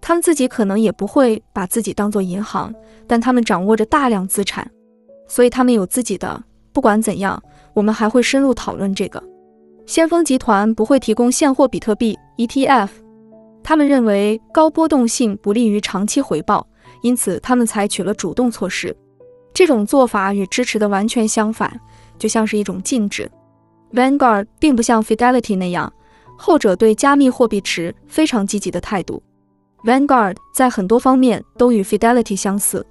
[0.00, 2.72] 他们自己可能也不会把自己当做银行，
[3.08, 4.70] 但他们掌握着大量资产，
[5.26, 6.40] 所以他们有自己的。
[6.72, 9.20] 不管怎样，我们还会深入讨论这个。
[9.84, 12.90] 先锋集团不会提供现货比特币 ETF，
[13.64, 16.64] 他们认为高波动性不利于长期回报，
[17.02, 18.96] 因此他们采取了主动措施。
[19.52, 21.80] 这种做法与支持的完全相反，
[22.18, 23.30] 就像是一种禁止。
[23.92, 25.92] Vanguard 并不像 Fidelity 那样，
[26.36, 29.22] 后者对加密货币持非常积极的态度。
[29.84, 32.84] Vanguard 在很多方面都与 Fidelity 相似，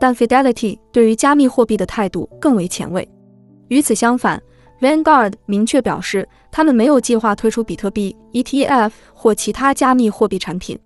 [0.00, 3.06] 但 Fidelity 对于加密货币的态度更为前卫。
[3.68, 4.42] 与此相反
[4.80, 10.78] ，Vanguard 明确表示，他们没有计划推出比特币 ETF 或其他加密货币产品。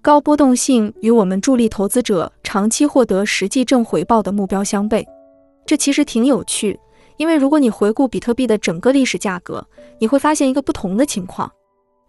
[0.00, 5.04] 高波动性与我们助力投资者长期获得实际正回报的目标相悖。
[5.64, 6.80] 这其实挺有趣，
[7.16, 9.66] 因为如果你回顾比特币的整个历史价格，
[9.98, 11.50] 你会发现一个不同的情况。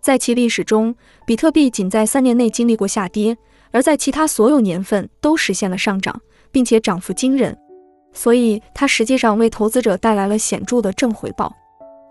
[0.01, 3.37] 在其历史中，比特币仅在三年内经历过下跌，
[3.71, 7.57] 而在其他所有年份都实现了上涨，并且涨幅惊人。
[8.11, 11.51] 所以，它实际上为投资者带来了显著的正回报。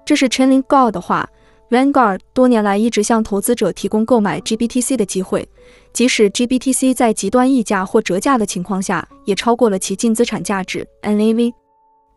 [0.05, 1.29] 这是 Chainlink God 的话。
[1.71, 5.49] Vanguard 多年来一直向投资者提供购买 GBTC 的机会，
[5.95, 11.55] 即使 GBTC 在极端溢价或折价的情况下，也超过了其净资产价值 NAV。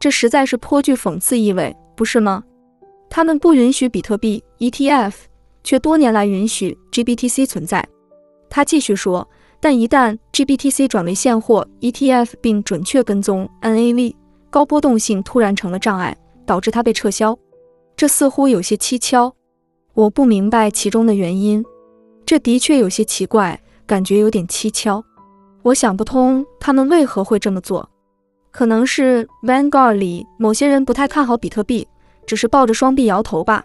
[0.05, 2.43] 这实在是颇具讽刺意味，不是吗？
[3.09, 5.13] 他们不允许比特币 ETF。
[5.63, 7.83] 却多年来允许 GBTC 存在。
[8.47, 9.27] 他继续说，
[9.59, 14.13] 但一旦 GBTC 转为现货 ETF 并准确跟踪 NAV，
[14.51, 16.15] 高波动性突然成了障碍，
[16.45, 17.35] 导致它被撤销。
[17.97, 19.33] 这似乎有些蹊跷，
[19.95, 21.65] 我不明白其中的原因。
[22.27, 25.03] 这的确有些奇怪，感觉有点蹊跷。
[25.63, 27.89] 我想不通他们为何会这么做。
[28.55, 31.85] 可能是 Vanguard 里某些人不太看好比特币，
[32.25, 33.61] 只是抱着双臂摇头吧。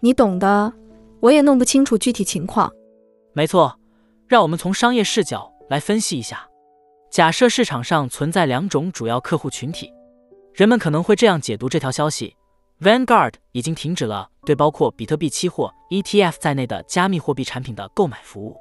[0.00, 0.70] 你懂的，
[1.20, 2.70] 我也弄不清楚具体情况。
[3.32, 3.80] 没错，
[4.26, 6.46] 让我们从商业视角来分析一下。
[7.10, 9.90] 假设市场上存在两种主要客户群体，
[10.52, 12.36] 人们可能会这样解读这条消息
[12.82, 18.58] ：Vanguard 已经停止了对包括比特币期货 ETF 在内的加密货币产品的购买服务。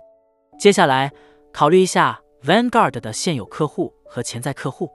[0.57, 1.11] 接下来，
[1.51, 4.89] 考虑一下 Vanguard 的现有客户和潜在客户，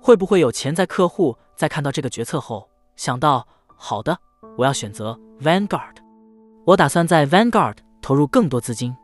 [0.00, 4.16] 会不会有潜在客户在看到这个决策后想到：好的，
[4.56, 5.96] 我要选择 Vanguard，
[6.64, 8.94] 我打算在 Vanguard 投入更多资金。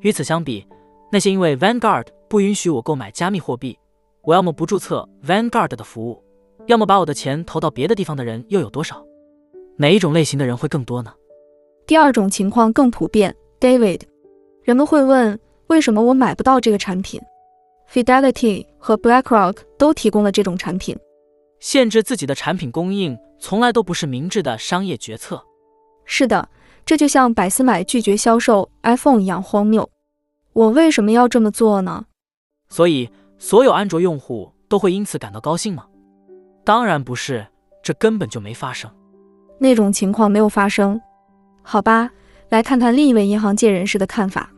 [0.00, 0.66] 与此相比，
[1.10, 3.78] 那些因为 Vanguard 不允许我购买加密货币，
[4.22, 6.22] 我要么不注册 Vanguard 的服务，
[6.66, 9.04] 要么把我的钱投到别的地方的人又有多少？
[9.76, 11.12] 哪一种类型的人会更多呢？
[11.86, 14.02] 第二种情况更普遍，David。
[14.62, 17.20] 人们会问，为什么我买不到这个产品
[17.90, 20.96] ？Fidelity 和 BlackRock 都提供了这种产品。
[21.60, 25.42] 限制自己的产品供应，从来都不是明智的商业决策。
[26.04, 26.48] 是的，
[26.84, 29.88] 这就像百思买拒绝销售 iPhone 一样荒谬。
[30.52, 32.04] 我为什么要这么做呢？
[32.68, 35.86] 所以，所有安卓用户都会因此感到高兴吗？
[36.64, 37.46] 当然不是，
[37.82, 38.90] 这根本就没发生。
[39.58, 41.00] 那种情况没有发生。
[41.62, 42.10] 好吧，
[42.50, 44.50] 来看看另一位银行界人士的看法。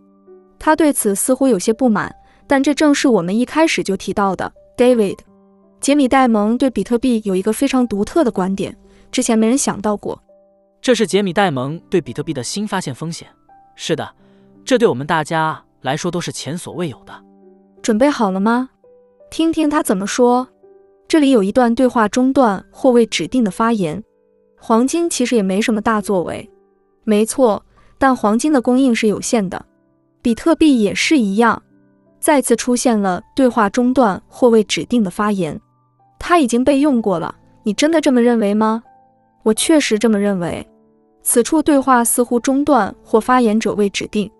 [0.58, 2.14] 他对此似乎有些不满，
[2.48, 4.52] 但这正是我们一开始就提到的。
[4.76, 5.18] David，
[5.80, 8.76] 杰米戴蒙对比特币有一个非常独特的观点，
[9.12, 10.20] 之前没人想到过。
[10.80, 13.28] 这是杰米戴蒙对比特币的新发现风险。
[13.76, 14.08] 是的，
[14.64, 15.62] 这对我们大家。
[15.82, 17.12] 来说都是前所未有的。
[17.82, 18.68] 准备好了吗？
[19.30, 20.48] 听听他怎么说。
[21.06, 24.02] 这里有一段对话中断或未指定的发言。
[24.58, 26.50] 黄金其实也没什么大作为，
[27.04, 27.64] 没错，
[27.96, 29.64] 但黄金的供应是有限的。
[30.20, 31.62] 比特币也是一样。
[32.20, 35.58] 再次出现了对话中断或未指定的发言。
[36.18, 37.34] 它已经被用过了。
[37.62, 38.82] 你真的这么认为吗？
[39.42, 40.66] 我确实这么认为。
[41.22, 44.30] 此处对话似乎中断或发言者未指定。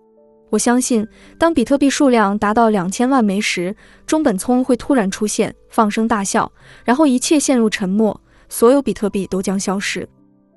[0.49, 3.75] 我相信，当比特币数量达到两千万枚时，
[4.07, 6.51] 中本聪会突然出现，放声大笑，
[6.83, 10.09] 然后一切陷入沉默，所有比特币都将消失。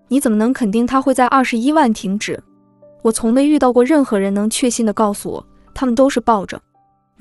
[0.08, 2.42] 你怎么能肯定它会在二十一万停止？
[3.02, 6.58] 我从没遇到过任何人能确信地告诉我，他们都是抱着。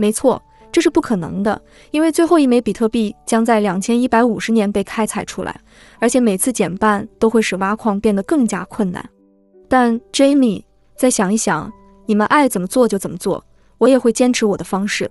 [0.02, 1.62] 没错，这是不可能的，
[1.92, 5.62] 因为最后一枚比特币将在两千一百五十年被开采出来，
[6.00, 9.08] 而且每次减半都会使挖矿变得更加困难。
[9.70, 10.64] 但 Jamie，
[10.98, 11.72] 再想一想。
[12.08, 13.46] 你们爱怎么做就怎么做，
[13.78, 15.10] 我也会坚持我的方式。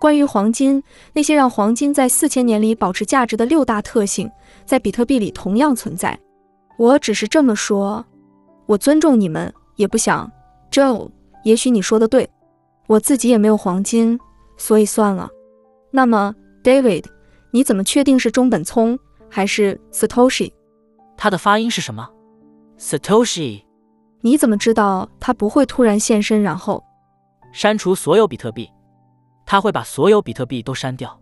[0.00, 4.28] 关于黄金，那些让黄金在四千年里保持价值的六大特性，
[4.64, 6.18] 在比特币里同样存在。
[6.78, 8.04] 我只是这么说，
[8.66, 10.28] 我尊重你们，也不想。
[10.72, 11.10] Joe，
[11.44, 12.28] 也许你说的对，
[12.86, 14.18] 我自己也没有黄金，
[14.56, 15.30] 所以算了。
[15.90, 17.04] 那么，David，
[17.50, 20.52] 你怎么确定是中本聪还是 Satoshi？
[21.16, 22.08] 他的发音是什么
[22.78, 23.62] ？Satoshi。
[24.20, 26.82] 你怎么知道他不会突然现身，然后
[27.52, 28.70] 删除所有比特币？
[29.44, 31.20] 他会把所有比特币都删掉。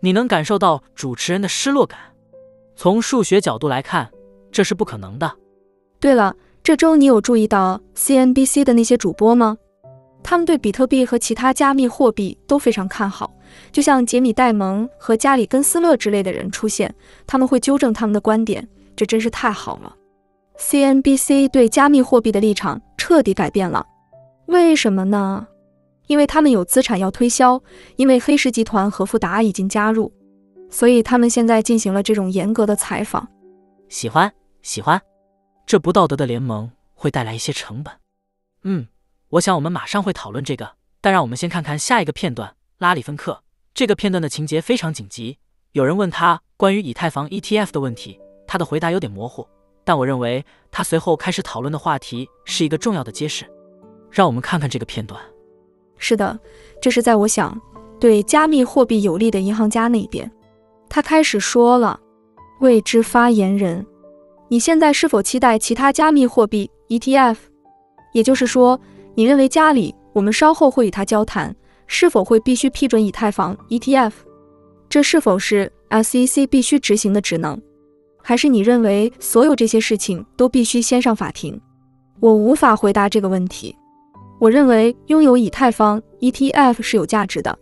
[0.00, 1.98] 你能感受到主持人的失落感。
[2.76, 4.10] 从数学角度来看，
[4.52, 5.32] 这是不可能的。
[5.98, 9.56] 对了，这周你有注意到 CNBC 的那些主播吗？
[10.28, 13.32] 他们对比特币和其他加密货币都非常看好，
[13.70, 16.92] 就像杰米戴蒙和加里根斯勒之类的人出现，
[17.28, 19.94] 他们会纠正他们的观点，这真是太好了。
[20.58, 23.86] CNBC 对加密货币的立场彻底改变了，
[24.46, 25.46] 为什么呢？
[26.08, 27.62] 因为他们有资产要推销，
[27.94, 30.12] 因为黑石集团和富达已经加入，
[30.68, 33.28] 所以他们现在进行了这种严格的采访。
[33.88, 35.00] 喜欢，喜欢，
[35.64, 37.94] 这不道德的联盟会带来一些成本。
[38.64, 38.88] 嗯，
[39.30, 42.54] 我想我们马上会讨论这个，但让我们先看看下一个片段。
[42.78, 43.42] 拉里芬克，
[43.74, 45.38] 这个片段的情节非常紧急。
[45.72, 49.46] 有人问他关于以太坊 ETF 的问题，他的回答有点模糊。
[49.82, 53.44] 但我认为他随后开始讨论的话题是一个重要的揭示。
[54.10, 55.20] 让我们看看这个片段。
[55.98, 56.38] 是的，
[56.80, 57.60] 这是在我想
[57.98, 60.30] 对加密货币有利的银行家那边。
[60.88, 61.98] 他开始说了
[62.60, 63.84] ：“未知发言人，
[64.48, 67.36] 你现在是否期待其他加密货币 ETF？
[68.12, 68.80] 也就是说，
[69.16, 71.56] 你认为家里我们稍后会与他交谈，
[71.86, 74.12] 是否会必须批准以太坊 ETF？
[74.90, 77.60] 这是否是 SEC 必须执行的职能？”
[78.22, 81.58] 还是你认为所有这些事情都必须先上法庭？
[82.20, 83.74] 我无法回答这个问题。
[84.38, 87.58] 我认为拥有以太坊 ETF 是有价值的。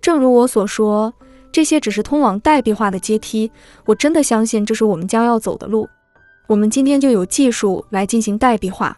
[0.00, 1.12] 正如我所说，
[1.52, 3.50] 这些只是通往代币化的阶梯。
[3.84, 5.86] 我真的相信这是我们将要走的路。
[6.46, 8.96] 我们今天就有技术来进行代币化。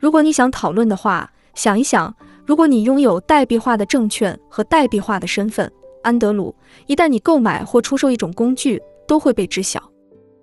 [0.00, 2.12] 如果你想讨论的话，想一想，
[2.46, 5.70] 如果你拥有代币化的证券和代币化的身份，
[6.02, 6.54] 安德鲁，
[6.86, 9.80] 一旦你购买或出售一种工具，都会被知晓。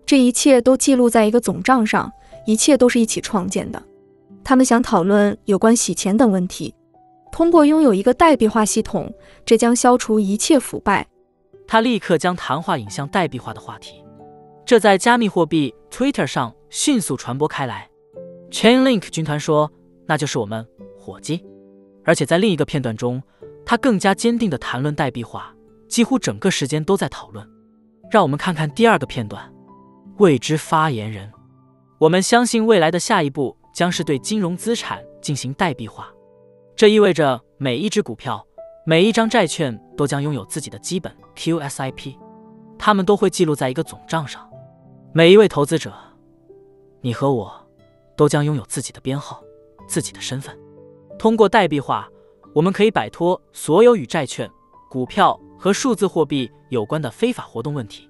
[0.05, 2.11] 这一切都记录在一个总账上，
[2.45, 3.83] 一切都是一起创建的。
[4.43, 6.73] 他们想讨论有关洗钱等问题。
[7.31, 9.11] 通过拥有一个代币化系统，
[9.43, 11.07] 这将消除一切腐败。
[11.67, 14.03] 他立刻将谈话引向代币化的话题，
[14.65, 17.89] 这在加密货币 Twitter 上迅速传播开来。
[18.51, 19.71] Chainlink 军团说
[20.07, 20.65] ：“那就是我们，
[20.97, 21.45] 伙计。”
[22.05, 23.21] 而且在另一个片段中，
[23.65, 25.53] 他更加坚定地谈论代币化，
[25.87, 27.47] 几乎整个时间都在讨论。
[28.09, 29.53] 让我们看看第二个片段。
[30.17, 31.31] 未知发言人
[31.99, 36.07] ：“我们相信未来的下一步将是对金融资产进行代币化，
[36.75, 38.43] 这意味着每一只股票、
[38.85, 42.15] 每一张债券都将拥有自己的基本 QSIP，
[42.79, 44.49] 它们都会记录在一个总账上。
[45.13, 45.93] 每一位投资者，
[47.01, 47.66] 你和我，
[48.17, 49.41] 都将拥有自己的编号、
[49.87, 50.57] 自己的身份。”
[51.17, 52.09] 通过代币化，
[52.53, 54.49] 我们可以摆脱所有与债券、
[54.89, 58.09] 股票和数字货币有关的非法活动问题。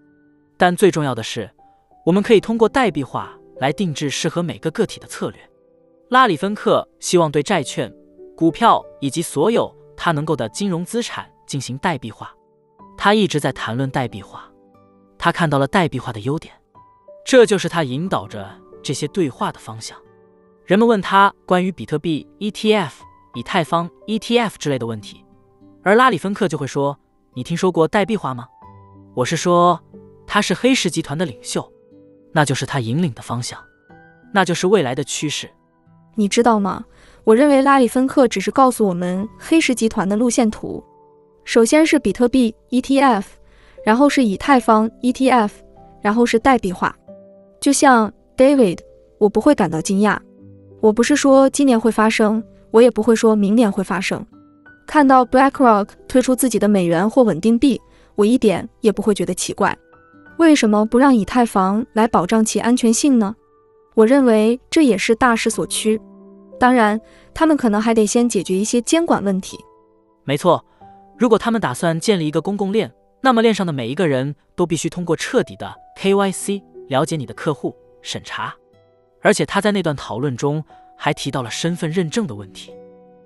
[0.58, 1.50] 但最重要的是，
[2.06, 5.40] 我们可以通过代币化来定制适合每个个体的策略。
[6.10, 7.94] 拉里·芬克希望对债券、
[8.36, 12.34] 股票以及所有他能够的金融资产进行代币化。
[12.98, 14.52] 他一直在谈论代币化，
[15.18, 16.54] 他看到了代币化的优点，
[17.24, 18.50] 这就是他引导着
[18.84, 19.98] 这些对话的方向。
[20.66, 22.92] 人们问他关于比特币 ETF、
[23.36, 25.24] 以太坊 ETF 之类的问题，
[25.84, 26.98] 而拉里·芬克就会说
[27.34, 28.48] ：“你听说过代币化吗？”
[29.16, 29.82] 我是说，
[30.26, 31.72] 他是黑石集团的领袖，
[32.34, 33.60] 那就是他引领的方向，
[34.34, 35.50] 那就是未来的趋势。
[36.16, 36.84] 你知道吗？
[37.24, 40.84] 我认为拉里·芬克只是告诉我们黑石集团的路线图。
[41.46, 43.24] 首先是比特币 ETF，
[43.86, 45.52] 然后是以太坊 ETF，
[46.02, 46.96] 然后是代币化。
[47.62, 48.78] 就像 David，
[49.18, 50.16] 我不会感到惊讶。
[50.80, 54.24] 我不是说今年会发生，我也不会说明年会发生。
[54.86, 57.82] 看到 BlackRock 推出自己的美元或稳定币，
[58.14, 59.76] 我一点也不会觉得奇怪。
[60.38, 63.36] 为什么不让以太坊来保障其安全性呢？
[63.96, 66.00] 我认为这也是大势所趋。
[66.60, 67.02] 当然，
[67.34, 69.58] 他们可能还得先解决一些监管问题。
[70.24, 70.64] 没错，
[71.18, 78.56] 如果他们打算建立一个公共链，那么链上的每一个人都必须通过彻底的 KYC 了解你的客户审查。
[79.22, 80.64] 而且他在那段讨论中
[80.96, 82.74] 还提到了身份认证的问题。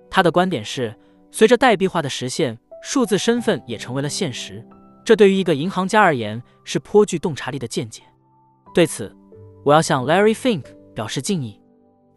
[0.09, 0.95] 他的观点是，
[1.32, 4.65] 随着代币化的实现，数字身份也成为了现实。
[5.03, 8.03] 这对于一个银行家而言是颇具洞察力的见解。
[8.74, 9.15] 对此，
[9.63, 10.63] 我要向 Larry Fink
[10.93, 11.59] 表示敬意。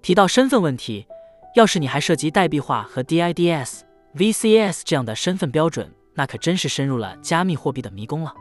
[0.02, 1.06] 提到身份问题，
[1.54, 3.80] 要是你还涉及代币化和 DIDs、
[4.16, 8.34] VCS 这样的身份标准，那可真是深入了加密货币的迷宫了。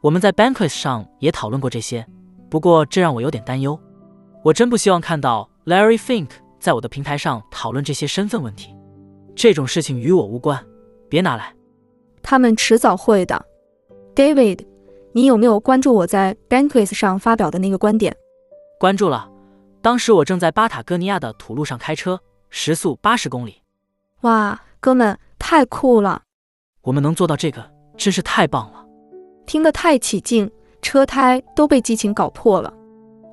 [0.00, 2.06] 我们在 Bankless 上也讨论过这些，
[2.48, 3.78] 不过这让我有点担忧。
[4.44, 8.74] 我真不希望看到 Larry Fink 在我的平台上讨论这些身份问题，
[9.34, 10.64] 这种事情与我无关，
[11.08, 11.54] 别拿来。
[12.22, 13.44] 他们迟早会的。
[14.14, 14.66] David，
[15.12, 18.16] 你有没有关注我在 Bankless 上发表的那个观点？
[18.78, 19.30] 关注了。
[19.80, 22.20] 当时我正在巴塔哥尼亚的土路上开车，
[22.50, 23.62] 时速八十公里。
[24.22, 26.22] 哇，哥们，太酷了！
[26.82, 28.84] 我们能做到这个，真是太棒了。
[29.46, 30.50] 听得太起劲，
[30.82, 32.72] 车胎都被激情搞破了。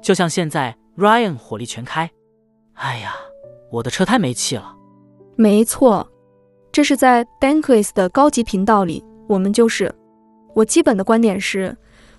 [0.02, 0.76] 就像现在。
[0.98, 2.10] Ryan 火力全开，
[2.76, 3.16] 哎呀，
[3.70, 4.74] 我的车胎没气了。
[5.36, 6.10] 没错，
[6.72, 9.93] 这是在 Bankless 的高级频道里，我们就是。
[10.54, 11.76] 我基本的观点是，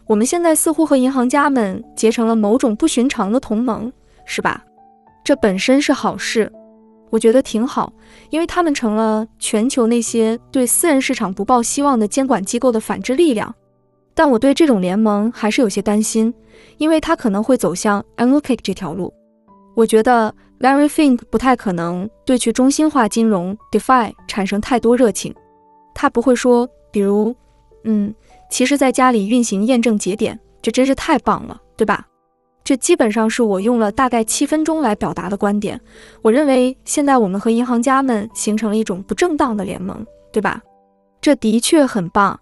[0.06, 3.90] 我们现在似乎和银行家们结成了某种不寻常的同盟，
[4.26, 4.62] 是吧？
[5.24, 6.52] 这本身是好事，
[7.08, 7.90] 我觉得挺好，
[8.28, 13.54] 因为他们成了全球那些对私人市场不抱希望的监管机构的反制力量。
[14.16, 16.34] 但我对这种联盟还是有些担心。
[16.78, 19.12] 因为他可能会走向 Anarchic 这条路，
[19.74, 25.34] 我觉得 Larry Fink 不太可能对去中心化金融 DeFi 产生太多热情。
[25.94, 27.34] 他不会说，比如，
[27.84, 28.14] 嗯，
[28.50, 32.06] 其实在家里运行验证节点，这真是太棒了，对吧？
[32.64, 35.80] 这基本上是我用了大概七分钟来表达的观点。
[36.20, 40.62] 我认为现在我们和银行家们形成了一种不正当的联盟，对吧？
[41.20, 42.38] 这的确很棒，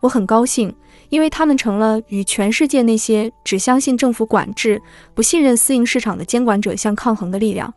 [0.00, 0.74] 我很高兴。
[1.10, 4.78] 因为他们成了与全世界那些只相信政府管制、
[5.14, 7.72] 不信任私营市场的监管者相抗衡的力量，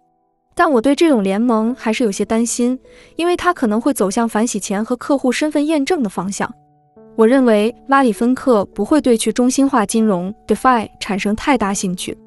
[0.53, 2.77] 但我对这种联盟还是有些担心，
[3.15, 6.53] 因为它可能会走向反洗钱和客户身份验证的方向。
[7.15, 12.17] 我认为拉里·芬克不会对去中心化金融 DeFi 产生太大兴趣，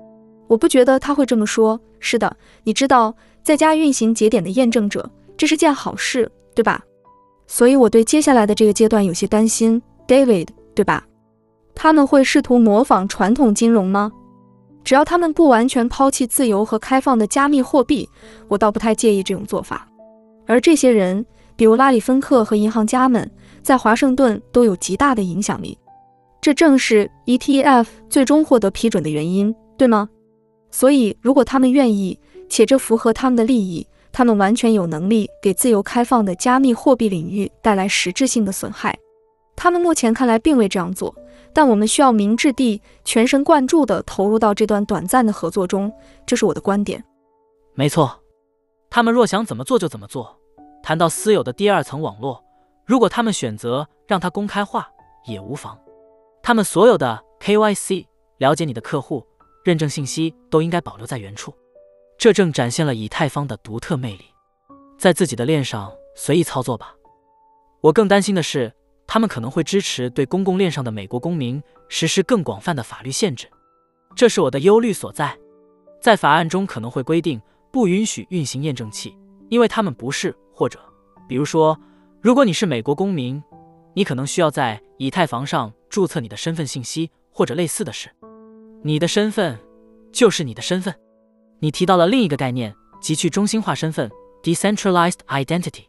[0.47, 1.79] 我不觉得他会这么说。
[2.01, 6.83] 是的，你知道，在家运行节点的验证者，这是件好事，对吧？
[7.47, 10.49] 所以我对接下来的这个阶段有些担心，David。
[10.77, 11.07] 对吧？
[11.73, 14.11] 他们会试图模仿传统金融吗？
[14.83, 18.09] 只要他们不完全抛弃自由和开放的加密货币，
[18.49, 19.89] 我倒不太介意这种做法。
[20.49, 21.25] 而这些人，
[21.55, 23.31] 比如拉里·芬克和银行家们，
[23.63, 25.79] 在华盛顿都有极大的影响力。
[26.41, 30.09] 这正是 ETF 最终获得批准的原因，对吗？
[30.73, 32.19] 所以，如果他们愿意，
[32.49, 38.97] 且这符合他们的利益，他们完全有能力给自由开放的加密货币领域带来实质性的损害。
[39.57, 41.13] 他们目前看来并未这样做，
[41.53, 45.93] 但我们需要明智地、全神贯注地投入到这段短暂的合作中。
[46.25, 47.05] 这是我的观点。
[47.75, 48.21] 没错，
[48.89, 50.39] 他们若想怎么做就怎么做。
[50.81, 52.41] 谈到私有的第二层网络，
[52.87, 54.89] 如果他们选择让它公开化，
[55.27, 55.77] 也无妨。
[56.41, 58.07] 他们所有的 KYC、
[58.39, 59.27] 了解你的客户、
[59.65, 61.53] 认证信息都应该保留在原处。
[62.17, 64.25] 这正展现了以太坊的独特魅力，
[64.99, 66.95] 在自己的链上随意操作吧。
[67.81, 68.73] 我更担心的是，
[69.07, 73.47] 他们可能会支持对公共链上的美国公民实施更广泛的法律限制，
[74.17, 75.37] 这是我的忧虑所在。
[76.01, 77.41] 在法案中可能会规定
[77.73, 79.17] 不允许运行验证器，
[79.49, 80.35] 因为他们不是。
[80.57, 80.79] 或者，
[81.29, 81.77] 比如说，
[82.21, 83.43] 如果你是美国公民，
[83.93, 88.09] 你可能需要在以太坊上注册你的身份信息，或者类似的事。
[88.85, 89.59] 你的身份
[90.13, 90.95] 就是你的身份。
[91.65, 94.11] 你提到了另一个概念，即去中心化身份
[94.43, 95.85] （decentralized identity）。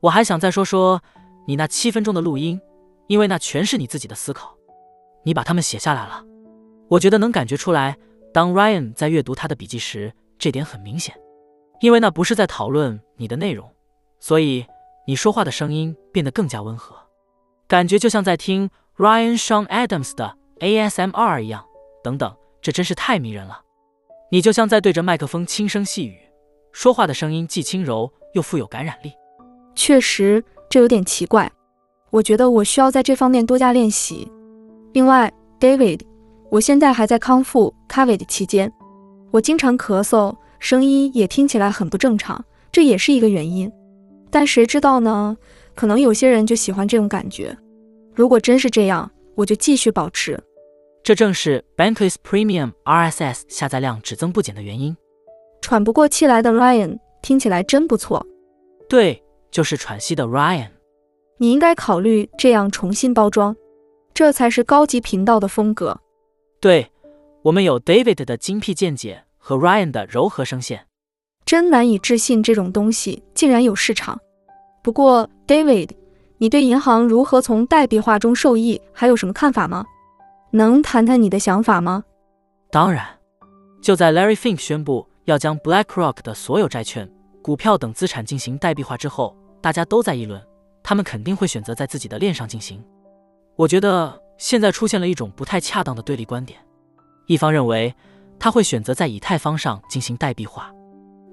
[0.00, 1.02] 我还想再说说
[1.46, 2.60] 你那七分钟的录音，
[3.06, 4.54] 因为那全是你自己的思考，
[5.24, 6.22] 你把它们写下来了。
[6.90, 7.96] 我觉得能感觉出来，
[8.30, 11.18] 当 Ryan 在阅读他的笔记时，这点很明显，
[11.80, 13.72] 因为那不是在讨论你的内容，
[14.20, 14.66] 所以
[15.06, 16.94] 你说话的声音变得更加温和，
[17.66, 21.64] 感觉就像在听 Ryan Sean Adams 的 ASMR 一样。
[22.04, 23.62] 等等，这真是太迷人了。
[24.30, 26.18] 你就像在对着麦克风轻声细语，
[26.72, 29.12] 说话的声音既轻柔又富有感染力。
[29.74, 31.50] 确实，这有点奇怪。
[32.10, 34.30] 我觉得我需要在这方面多加练习。
[34.92, 36.00] 另外，David，
[36.50, 38.72] 我现在还在康复 COVID 期间，
[39.30, 43.70] 我经常咳嗽，声音也听起来很不正常，这也是一个原因。
[44.30, 45.36] 但谁知道呢？
[45.74, 47.56] 可能有些人就喜欢这种感觉。
[48.14, 50.42] 如果真是这样，我就继续保持。
[51.06, 54.96] 这正是 Bankless Premium RSS 下载量只增不减的原因。
[55.60, 58.26] 喘不过气来的 Ryan 听起来真不错。
[58.88, 60.70] 对，就是喘息的 Ryan。
[61.38, 63.54] 你应该考虑这样重新包装，
[64.12, 65.96] 这才是高级频道的风格。
[66.58, 66.90] 对，
[67.42, 70.88] 我们有 David 的精辟见解和 Ryan 的柔和声线。
[71.44, 74.18] 真难以置信，这种东西竟然有市场。
[74.82, 75.90] 不过，David，
[76.38, 79.86] 你对银行如何从代币化中受益还有什么看法吗？
[80.52, 82.04] 能谈谈你的想法吗？
[82.70, 83.06] 当然，
[83.82, 87.10] 就在 Larry Fink 宣布要将 BlackRock 的所有债券、
[87.42, 90.42] 股票等资产进行代币化之后，大家都在议论，
[90.82, 92.82] 他们肯定会选择在自己的链上进行。
[93.56, 96.58] 我觉得现在出现了一种不太恰当的对立观点：
[97.26, 97.94] 一方认为
[98.38, 100.72] 他会选择在以太坊上进行代币化，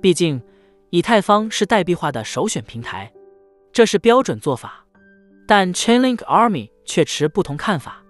[0.02, 0.42] 毕竟
[0.90, 3.12] 以太坊是代币化的首选平台，
[3.72, 4.70] 这是标准做法；
[5.48, 8.03] 但 Chainlink Army 却持不同看法。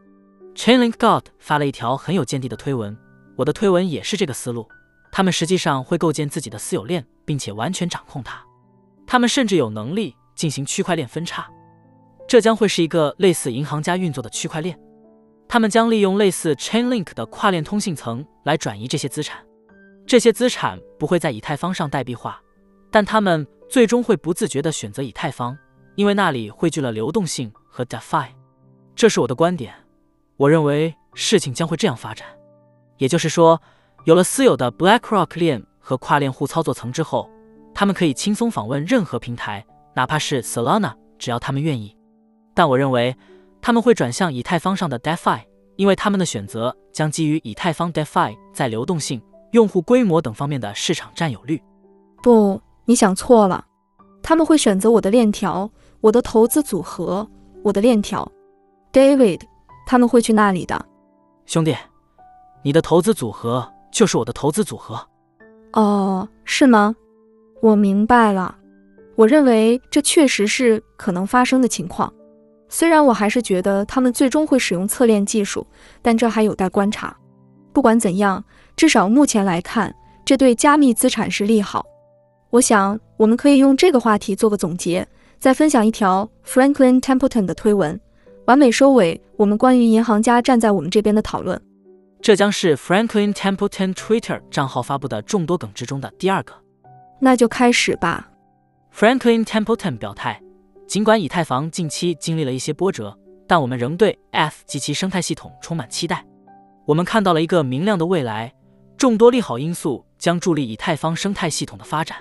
[0.56, 2.96] Chainlink God 发了一条很有见地的推文，
[3.36, 4.68] 我的推文也是这个思路。
[5.12, 8.44] 他们实际上会构建自己的私有链，并且完全掌控它。
[9.06, 11.48] 他们甚至有能力进行区块链分叉，
[12.28, 14.80] 这将会是一个类似银行家运作的区块链。
[15.48, 19.44] 他们将利用类似 Chainlink 的跨链通信层来转移这些资产。
[20.06, 22.42] 这些资产不会在以太坊上代币化，
[22.90, 25.58] 但他们最终会不自觉地选择以太坊，
[25.96, 28.30] 因为那里汇聚了流动性和 DeFi。
[28.96, 29.74] 这是我的观点。
[30.38, 32.28] 我认为事情将会这样发展，
[32.98, 33.62] 也就是说，
[34.06, 37.30] 有了私有的 BlackRock 链和跨链互操作层之后，
[37.74, 39.64] 他们可以轻松访问任何平台，
[39.96, 41.96] 哪怕是 Solana，只要他们愿意。
[42.56, 43.16] 但我认为
[43.62, 45.42] 他们会转向以太坊上的 DeFi，
[45.76, 49.22] 因为他们的选择将基于以太坊 DeFi 在流动性、
[49.52, 51.62] 用户规模等方面的市场占有率。
[52.24, 53.66] 不，你想错了，
[54.24, 55.70] 他们会选择我的链条，
[56.02, 57.28] 我的投资组合，
[57.64, 58.30] 我的链条
[58.92, 59.42] ，David。
[59.86, 60.86] 他们会去那里的，
[61.46, 61.76] 兄弟，
[62.64, 65.00] 你的投资组合就是我的投资组合。
[65.74, 66.96] 哦，是吗？
[67.62, 68.56] 我明白了。
[69.16, 72.12] 我认为这确实是可能发生的情况。
[72.68, 75.66] 虽然我还是觉得他们最终会使用侧链技术，
[76.02, 77.16] 但这还有待观察。
[77.72, 78.44] 不管怎样，
[78.76, 79.94] 至少目前来看，
[80.26, 81.86] 这对加密资产是利好。
[82.50, 85.08] 我想我们可以用这个话题做个总结，
[85.40, 88.00] 再分享一条 Franklin Templeton 的推文。
[88.46, 91.60] 完美收尾，我们关于银行家站在我们这边的讨论。
[92.22, 96.54] 这将是 Franklin Templeton Twitter 账号发布的众多梗之中的第二个。
[97.22, 98.30] 那就开始吧。
[98.94, 100.42] Franklin Templeton 表态，
[100.86, 103.18] 尽管以太坊近期经历了一些波折，
[103.48, 106.26] 但我们仍对 F 及其生态系统充满期待。
[106.86, 108.54] 我们看到了一个明亮的未来，
[108.98, 112.18] 众多利好因素将助力以太坊生态系统的发展。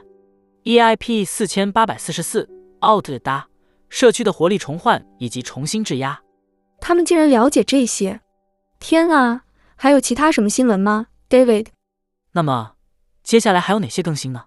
[0.63, 2.49] EIP 四千八百四十四
[2.81, 3.49] Out 的搭。
[3.93, 6.19] 社区的活力重焕以及重新质押，
[6.81, 8.23] 他们竟然了解这些！
[8.81, 9.43] 天啊，
[9.77, 11.67] 还有其他什么新闻吗，David？
[12.33, 12.73] 那么
[13.23, 14.47] 接下来还有哪些更新呢？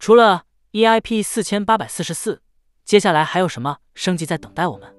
[0.00, 2.42] 除了 EIP 四千八百四十四，
[2.84, 4.92] 接下来还有什么升级在等待我们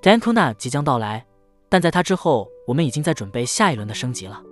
[0.00, 1.26] d a n k u n a 即将到来，
[1.68, 4.42] 但在它之后，我们已经在准备下一轮的升级了。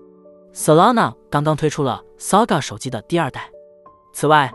[0.53, 3.51] Solana 刚刚推出了 Saga 手机的第二代。
[4.13, 4.53] 此外，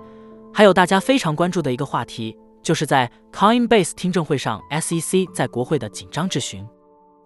[0.54, 6.66] 还有大家非常关注的一个话题，就是在 Coinbase 听证会上，SEC 在国会的紧张质询。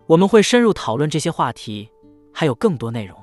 [0.07, 1.89] 我们会深入讨论这些话题，
[2.33, 3.17] 还有更多内容。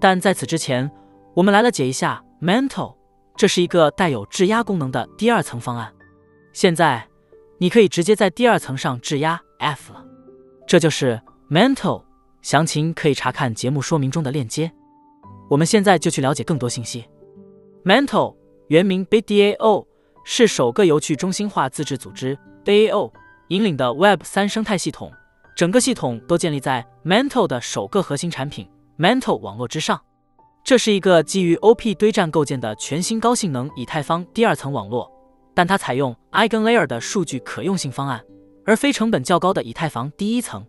[0.00, 0.90] 但在此之前，
[1.34, 2.96] 我们来了解一下 Mental，
[3.36, 5.92] 这是一个带有质押功能的第二层方案。
[6.52, 7.06] 现在
[7.58, 10.04] 你可以直接在第二层上质押 F 了。
[10.66, 11.20] 这就是
[11.50, 12.04] Mental，
[12.42, 14.70] 详情可以查看节目说明中的链接。
[15.48, 17.04] 我们现在就去了解更多信息。
[17.84, 18.36] Mental
[18.66, 19.86] 原名 BDAO
[20.30, 23.10] 是首个由去中心化自治组织 DAO
[23.48, 25.10] 引领的 Web 三生态系统，
[25.56, 28.68] 整个系统都建立在 Mental 的首个核心产品
[28.98, 29.98] Mental 网络之上。
[30.62, 35.10] 这是一个基于 OP 堆栈构建的全新高性能以太坊第二层网络，
[35.54, 38.22] 但它采用 EigenLayer 的数据可用性方案，
[38.66, 40.62] 而非成本较高的以太坊第一层。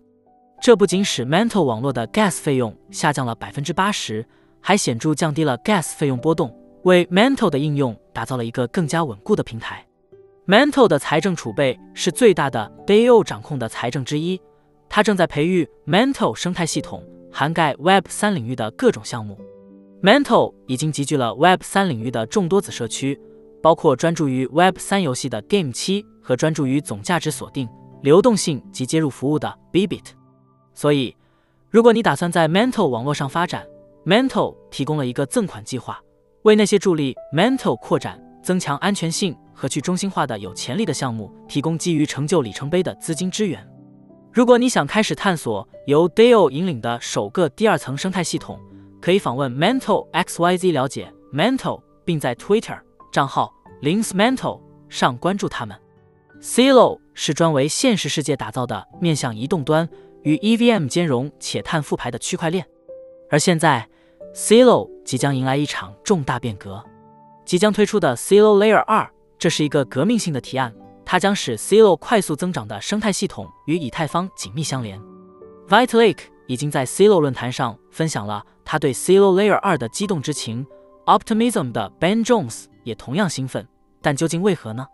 [0.61, 4.25] 这不仅使 Mental 网络的 Gas 费用下降了百分之八十。
[4.61, 6.53] 还显著降低了 Gas 费用波动，
[6.89, 9.85] 为 Mental 的应用打造了一个更加稳固的平台。
[10.47, 14.41] Mental 的财政储备是最大的 DAO 掌控的财政之一，
[14.89, 19.39] 它正在培育 Mental 生态系统，涵盖 Web 三领域的各种项目。
[20.01, 23.19] Mental 已经集聚了 Web 三领域的众多子社区，
[23.61, 27.69] 包括专注于 Web 三游戏的 Game 七和专注于总价值锁定、
[28.01, 30.05] 流动性及接入服务的 Bit。
[30.73, 31.15] 所以，
[31.69, 33.67] 如果你打算在 Mental 网络上发展
[34.05, 36.01] ，Mental 提供了一个赠款计划，
[36.43, 43.65] 为那些助力 Mental 扩展、增强安全性和去中心化的有潜力的项目提供基于成就里程碑的资金支援。
[44.31, 48.59] 如果你想开始探索由 DAO 引领的首个第二层生态系统，
[49.01, 52.79] 可以访问 Mental XYZ 了解 Mental，并在 Twitter
[53.11, 55.75] 账号 linksmental 上关注他们。
[56.41, 59.89] Celo 是专为现实世界打造的面向移动端
[60.23, 62.65] 与 EVM 兼容且碳复排的区块链。
[63.29, 63.89] 而现在
[64.39, 66.81] ，Celo 即将迎来一场重大变革，
[67.43, 70.73] 即将推出的 Celo Layer 2，这是一个革命性的提案，
[71.03, 74.97] 它将使 Celo 快速增长的生态系统与以太坊紧密相连。
[75.67, 80.65] Vitalik 已经在 Celo 论坛上分享了他对 Celo Layer 2的激动之情
[81.05, 83.67] ，Optimism 的 Ben Jones 也同样兴奋，
[84.01, 84.87] 但究竟为何呢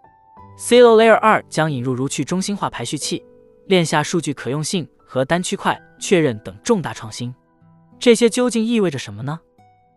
[0.58, 3.24] ？Celo Layer 2将引入如去中心化排序器、
[3.68, 7.32] 链下数据可用性和单区块确认等重大创新。
[8.00, 9.40] 这些究竟意味着什么呢？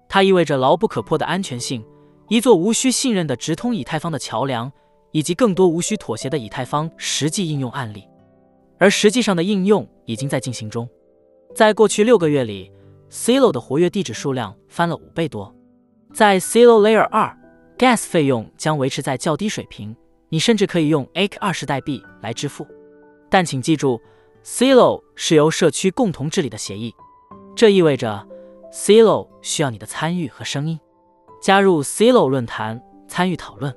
[0.09, 1.85] 它意味着牢不可破的安全性，
[2.29, 4.73] 一座无需信任的直通以太坊的桥梁，
[5.13, 8.05] 以及更多无需妥协的以太坊实际应用案例。
[8.79, 10.89] 而实际上的应用已经在进行中。
[11.55, 12.71] 在过去六个月里
[13.11, 15.55] ，Celo 的活跃地址数量翻了五倍多。
[16.15, 17.37] 在 Celo Layer 二
[17.77, 19.95] ，Gas 费用将维持在较低水平，
[20.29, 22.67] 你甚至可以用 a k 二十代币来支付。
[23.29, 24.01] 但请记住
[24.45, 26.95] ，Celo 是由社区共同治理的协议。
[27.59, 28.25] 这意味着
[28.71, 30.79] ，Celo 需要你的参与和声音。
[31.43, 33.77] 加入 Celo 论坛，参与讨论，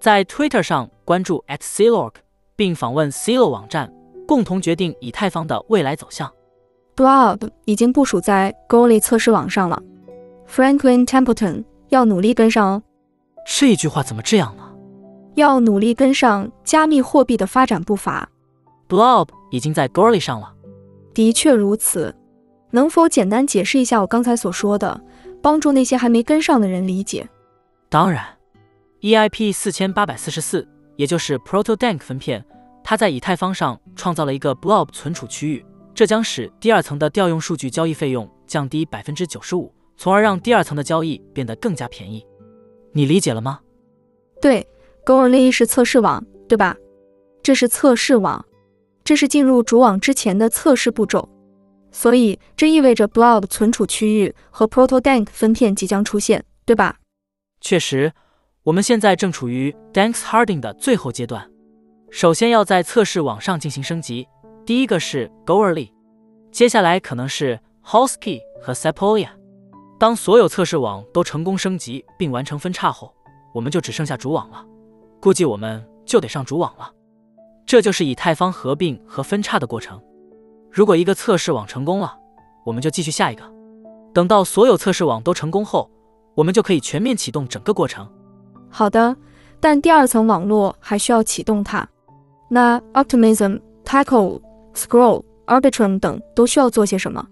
[0.00, 2.12] 在 Twitter 上关注 @Celorg，
[2.56, 3.92] 并访问 Celo 网站，
[4.26, 6.32] 共同决定以太坊的未来走向。
[6.96, 9.82] Blob 已经部署在 Goly 测试网上了
[10.48, 12.82] ，Franklin Templeton 要努力跟上哦。
[13.46, 14.62] 这一句话怎么这样呢？
[15.34, 18.30] 要努力跟上加密货币的发展步伐。
[18.88, 20.54] Blob 已经在 Goly 上了。
[21.12, 22.16] 的确如此。
[22.70, 25.00] 能否简单解释一下我刚才所说的，
[25.42, 27.28] 帮助那些还没跟上的人理解？
[27.88, 28.24] 当然
[29.00, 30.66] ，EIP 四千八百四十四，
[30.96, 32.44] 也就是 ProtoDank 分片，
[32.84, 35.64] 它在以太坊上创造了一个 Blob 存储区域，
[35.94, 42.24] 这将使第二层的调用数据交易费用降低百分之九十五，从而让第二层的交易变得更加便宜。
[42.92, 43.60] 你理解了吗？
[44.40, 44.66] 对
[45.04, 46.76] ，Goerli 是测试网，对吧？
[47.42, 48.44] 这是测试网，
[49.02, 51.28] 这是进入主网之前的测试步骤。
[51.92, 56.96] 所以这意味着 Blob 存储区域和 ProtoDank 分片即将出现，对吧？
[57.60, 58.12] 确实，
[58.62, 61.50] 我们现在正处于 Danks Harding 的最后阶段。
[62.10, 64.26] 首先要在测试网上进行升级，
[64.64, 65.90] 第一个是 Goerli，
[66.50, 69.28] 接下来可能是 Hosky 和 Sepolia。
[69.98, 73.14] 当所有测试网都成功升级并完成分叉后，
[73.54, 74.64] 我们就只剩下主网了。
[75.20, 76.90] 估计我们就得上主网了。
[77.66, 80.02] 这就是以太坊合并和分叉的过程。
[80.72, 82.16] 如果一个测试网成功了，
[82.64, 83.42] 我们就继续下一个。
[84.12, 85.90] 等到所有测试网都成功后，
[86.34, 88.08] 我们就可以全面启动整个过程。
[88.70, 89.16] 好的，
[89.58, 91.88] 但第二层网络还需要启动它。
[92.48, 94.40] 那 Optimism、Tackle、
[94.74, 97.26] Scroll、Arbitrum 等都需要做些什么？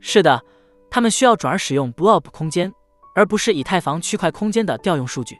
[0.00, 0.42] 是的，
[0.90, 2.72] 他们需要转而使用 Blob 空间，
[3.14, 5.36] 而不是以太坊区块空间的调用数据。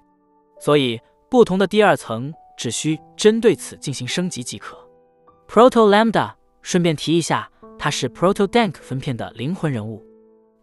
[0.60, 4.76] 所以，不同的第二层只需针对此进行升级即可。
[5.48, 6.32] Proto Lambda，
[6.62, 10.02] 顺便提一下，他是 Proto Dank 分片的灵魂人物。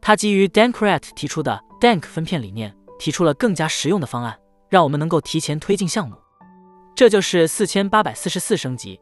[0.01, 4.39] 他基于 Dankrat 提出的 Dank 分片理念，提出了更加实用的方案，
[4.69, 6.15] 让我们能够提前推进项目。
[6.95, 8.99] 这就是四千八百四十四升级。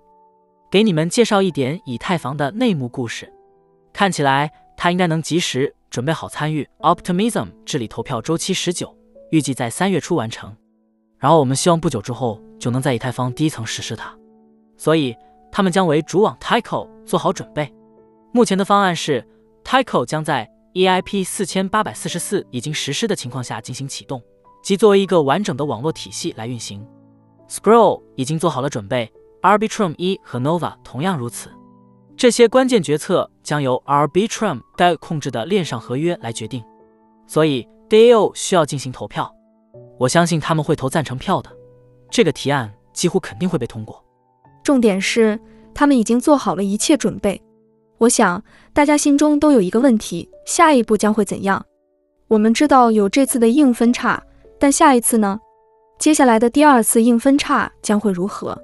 [0.69, 3.31] 给你们介绍一点以太坊的内幕故事。
[3.93, 8.95] 看起来他应该能及时准备好参与 Optimism 治理投票周期十九，
[9.31, 10.55] 预计在三月初完成。
[11.17, 14.13] 然后我们希望不久之后就能在以太坊第一层实施它。
[14.75, 15.15] 所以
[15.51, 17.73] 他们将为主网 Tyco 做好准备。
[18.33, 19.27] 目前的方案是
[19.63, 24.21] Tyco 将在 EIP 四千八百四十四已经实施的情况下进行启动，
[24.61, 26.85] 即作为一个完整的网络体系来运行。
[27.49, 31.49] Scroll 已经做好了准备，Arbitrum 一和 Nova 同样如此。
[32.15, 36.63] 这些关键决策将由 Arbitrum 该控制的链上合约来决定，
[37.25, 39.33] 所以 DAO 需要进行投票。
[39.99, 41.49] 我相信他们会投赞成票的，
[42.11, 44.03] 这个提案几乎肯定会被通过。
[44.67, 45.39] 重点是
[45.73, 47.41] 他们已经做好了一切准备。
[47.99, 48.43] 我想
[48.73, 51.65] 大家心中都有一个问题：下一步将会怎样？
[52.27, 54.21] 我们知道有这次的硬分叉，
[54.59, 55.39] 但下一次呢？
[55.97, 58.61] 接下来的第二次硬分叉将会如何？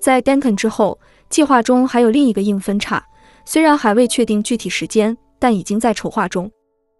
[0.00, 0.98] 在 Danken 之后，
[1.30, 3.00] 计划中还有另一个硬分叉，
[3.44, 6.50] 虽然还未确定具体时间，但已经在筹划中。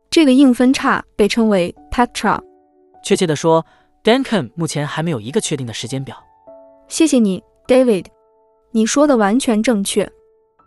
[0.09, 2.41] 这个硬分叉被称为 Petra。
[3.03, 3.67] 确切的说
[4.05, 6.17] ，Danken 目前还没有一个确定的时间表。
[6.87, 8.07] 谢谢你，David，
[8.77, 10.07] 你说的完全正确。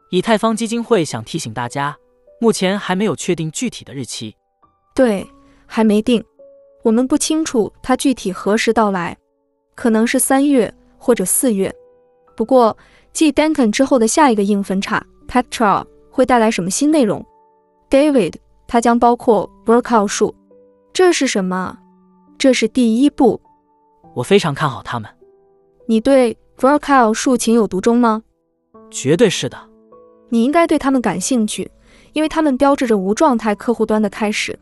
[0.09, 1.95] 以太坊基金会想提醒大家，
[2.41, 4.35] 目前还没有确定具体的日期。
[4.95, 5.23] 对，
[5.67, 6.25] 还没定。
[6.81, 9.15] 我们不清楚它具体何时到来，
[9.75, 11.71] 可能是三月或者四月。
[12.35, 12.75] 不过，
[13.13, 17.23] 继 Danken 之后的下一个硬分叉 Petra 会带来什么新内容
[17.91, 18.33] ？David，
[18.65, 20.33] 它将包括 Workout 树。
[20.91, 21.77] 这是什么？
[22.39, 23.39] 这是第一步。
[24.15, 25.07] 我非常看好他们。
[25.85, 28.23] 你对 Workout 树情有独钟吗？
[28.91, 29.57] 绝对是的。
[30.27, 31.71] 你应该对他们感兴趣，
[32.11, 34.59] 因为他们标志着无状态客户端的开始。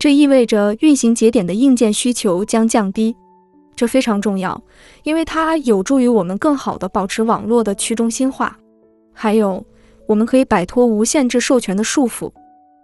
[0.00, 3.14] 这意味着运行节点的硬件需求将降低，
[3.76, 4.60] 这非常重要，
[5.04, 8.58] 因为它有助于我们更好地保持网络的去中心化。
[9.12, 9.64] 还有，
[10.08, 12.32] 我们可以摆脱无限制授权的束缚。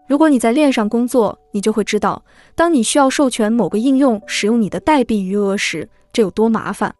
[0.07, 2.22] 如果你在链上工作，你就会知道，
[2.55, 6.94] 当你需要授权某个应用使用你的代币余额时，这有多麻烦。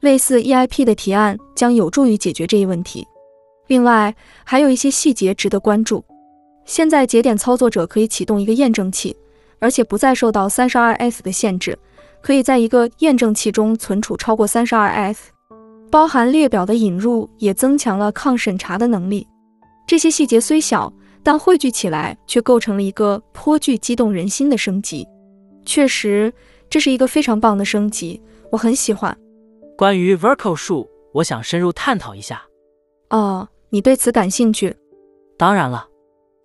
[0.00, 3.06] 类似 EIP 的提案将有助于解决这一问题。
[3.68, 6.04] 另外，还有一些细节值得关注。
[6.64, 9.16] 现在，节点操作者可以启动一个验证器。
[9.62, 11.78] 而且不再受到三十二 S 的限制，
[12.22, 15.30] 可以在一个验证器中存储超过三十二 S。
[15.90, 19.26] 包含列表的引入也增强了抗审查的能力。
[19.86, 20.90] 这些细节虽小，
[21.22, 25.06] 但汇聚起来却构成了一个颇具激动人心的升级。
[25.66, 26.32] 确实，
[26.70, 28.18] 这是一个非常棒的升级，
[28.50, 29.14] 我很喜欢。
[29.80, 32.46] 关于 Verco 树，我想深入探讨一下。
[33.08, 34.76] 哦，你对此感兴趣？
[35.38, 35.88] 当然了。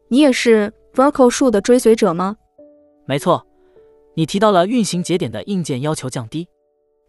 [0.08, 2.38] 你也是 Verco 树的追随者吗？
[3.06, 3.46] 没错，
[4.14, 6.48] 你提到了运行节点的硬件要求降低，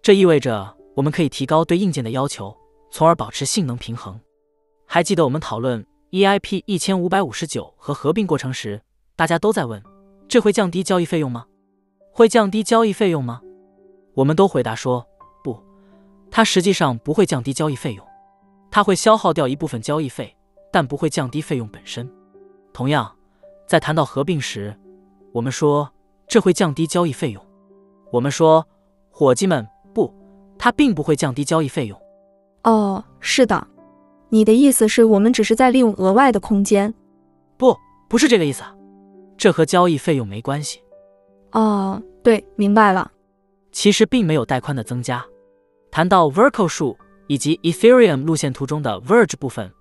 [0.03, 2.53] 这意味着我们可以提高对硬件的要求，
[2.91, 4.18] 从而保持性能平衡。
[4.85, 8.83] 还记得我们讨论 EIP 一千五百五十九和合并过程时，
[9.14, 9.81] 大家都在问，
[10.27, 11.47] 这会降低交易费用吗？
[12.11, 13.41] 会降低交易费用吗？
[14.14, 15.15] 我们都回答说不，
[16.31, 18.07] 它实际上不会降低交易费用，
[18.70, 20.37] 它会消耗掉一部分交易费，
[20.70, 22.11] 但不会降低费用本身。
[22.72, 23.11] 同样，
[23.66, 24.79] 在谈到合并时。
[25.33, 25.91] 我们说
[26.27, 27.45] 这会降低交易费用。
[28.11, 28.66] 我们说，
[29.11, 30.12] 伙计们，不，
[30.59, 32.01] 它并不会降低交易费用。
[32.64, 33.66] 哦，是的，
[34.31, 36.93] 你的意思是我们只是在利用额外的空间？
[37.57, 37.77] 不，
[38.09, 38.62] 不是这个意思，
[39.37, 40.81] 这和交易费用没关系。
[41.53, 43.11] 哦，对，明白了。
[43.72, 45.24] 其实并没有带宽的增加。
[45.91, 49.72] 谈到 Verco 数以及 Ethereum 路线图中的 Verge 部分，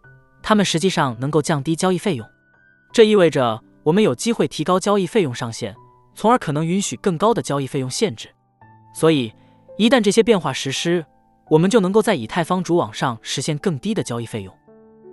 [0.42, 2.28] 它们实际上能够降低交易费用。
[2.94, 3.62] 这意味着。
[3.86, 5.76] 我们有机会提高交易费用上限，
[6.16, 8.28] 从而可能允许更高的交易费用限制。
[8.96, 9.32] 所以，
[9.78, 11.06] 一旦这些变化实施，
[11.52, 14.52] 我们就能够在以太坊主网上实现更低的交易费用。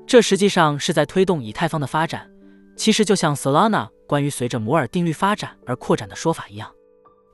[0.06, 2.26] 这实际上是在推动以太坊的发展。
[2.74, 6.72] 其实就像 Solana 关于随着摩尔定律发展而扩展的说法一样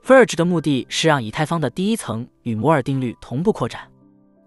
[0.05, 3.81] ，Verge 的目的是让以太坊的第一层与摩尔定律同步扩展。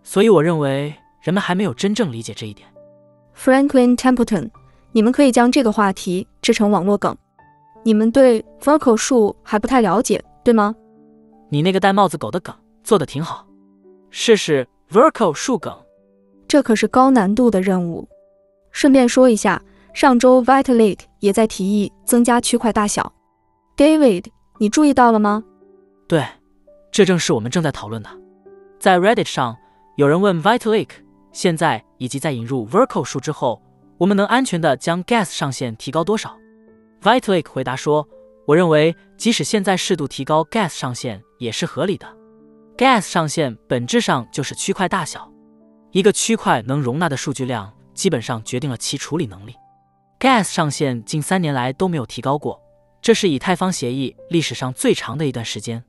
[0.02, 2.68] 所以，我认为人们还没有真正理解这一点。
[3.36, 4.50] Franklin Templeton。
[4.94, 7.16] 你们可以将这个话题制成网络梗。
[7.82, 10.74] 你们对 Verco 树还不太了解，对吗？
[11.48, 13.46] 你那个戴帽子狗的梗做的挺好，
[14.10, 15.74] 试试 Verco 树梗。
[16.46, 18.06] 这可是高难度的任务。
[18.70, 19.62] 顺便说一下，
[19.94, 23.10] 上周 Vitalik 也在提议增加区块大小。
[23.78, 24.26] David，
[24.62, 25.42] 你注意到了吗？
[26.06, 26.24] 对，
[26.92, 28.08] 这正是我们正在讨论的。
[28.78, 29.56] 在 Reddit 上，
[29.96, 30.88] 有人问 Vitalik，
[31.32, 33.60] 现在以及在引入 Verco 数之后，
[33.98, 36.38] 我们能安全的将 Gas 上限提高多少
[37.00, 38.08] ？Vitalik 回答说
[38.46, 42.06] ：“我认为，即使现在适度提高 Gas 上限也是合理的。
[42.76, 45.28] Gas 上限本质上就是区块大小，
[45.90, 49.56] 一个区块能容纳的数据量，基本上决定了其处理能力。
[50.20, 52.62] Gas 上限近三年来都没有提高过。”
[53.02, 55.82] 这是以太坊协议历史上最长的一段时间。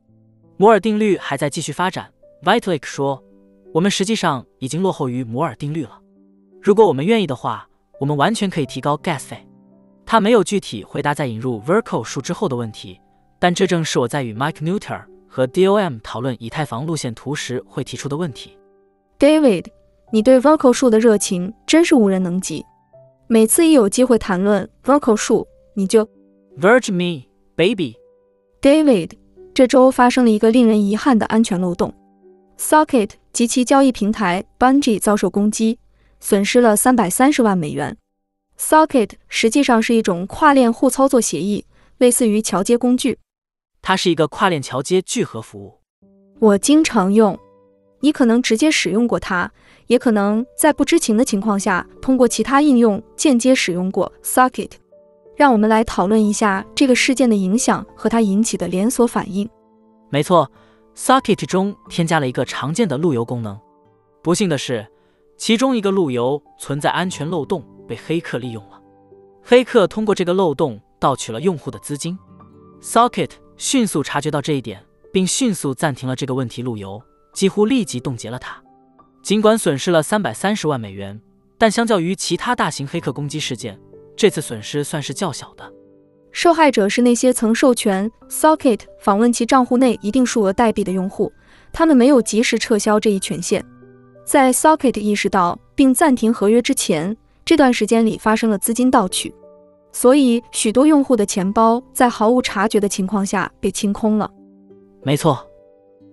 [0.57, 2.11] 摩尔定律还在继续发展。
[2.41, 3.23] Vitalik 说
[3.71, 6.01] ：“我们实际上已经落后于摩尔定律了。
[6.59, 9.47] 如果我们愿意的话，我们完全可以提高 gas 费。”
[10.07, 12.99] 他没有具体回答在引入 Verco 数之后的问题，
[13.39, 18.57] 但这正是我在与 Mike Neuter 和 DOM 讨论以太坊路线图时会提出的问题。
[19.19, 19.67] David，
[20.11, 22.65] 你对 Verco 数的热情真是无人能及。
[23.27, 26.07] 每次一有机会谈论 Verco 数，你就。
[26.57, 27.23] Verge me,
[27.55, 27.95] baby.
[28.61, 29.13] David，
[29.55, 31.93] 这周发生了一个令人遗憾的安全漏洞。
[32.59, 35.79] Socket 及其交易平台 Bungee 遭受攻击，
[36.19, 37.97] 损失了三百三十万美元。
[38.59, 41.65] Socket 实际上是一种跨链互操作协议，
[41.97, 43.17] 类似于桥接工具。
[43.81, 45.79] 它是一个跨链桥接聚合服务。
[46.39, 47.37] 我经常用。
[48.01, 49.49] 你可能直接使用过它，
[49.87, 54.69] 也可能在不知情的情况下通过其他应用间接使用过 Socket。
[55.35, 59.49] 让我们来讨论一下这个事件的影响和它引起的连锁反应。
[60.09, 60.49] 没错
[60.95, 63.59] ，Socket 中添加了一个常见的路由功能。
[64.21, 64.87] 不幸的是，
[65.37, 68.79] 其中一个路由存在安全漏洞，被黑客利用了。
[69.41, 72.17] 黑客通过这个漏洞盗取了用户的资金。
[72.81, 77.01] Socket 迅速察觉到这一点，并迅速暂停了这个问题路由，
[77.33, 78.61] 几乎立即冻结了它。
[79.21, 81.19] 尽管损失了三百三十万美元，
[81.57, 83.79] 但相较于其他大型黑客攻击事件，
[84.15, 85.71] 这次损失算是较小的，
[86.31, 91.31] 受害者是那些曾授权 Socket 访问其账户内一定数额代币的用户，
[91.71, 93.63] 他们没有及时撤销这一权限。
[94.25, 99.33] 在 Socket 意识到并暂停合约之前，这段时间里发生了资金盗取，
[99.91, 104.29] 所以许多用户的钱包在毫无察觉的情况下被清空了。
[105.01, 105.45] 没错，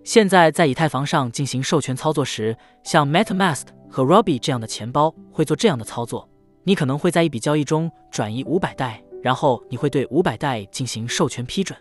[0.02, 6.28] 现在在以太坊上进行授权操作时，像 MetaMask 和 Robbie 这样的钱包会做这样的操作。
[6.64, 11.78] 你可能会在一笔交易中转移五百代，然后你会对五百代进行授权批准。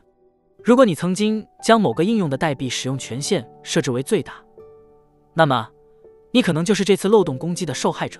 [0.64, 4.34] 如果你曾经将某个应用的代币使用权限设置为最大，
[5.34, 5.70] 那么
[6.32, 8.20] 你可能就是这次漏洞攻击的受害者。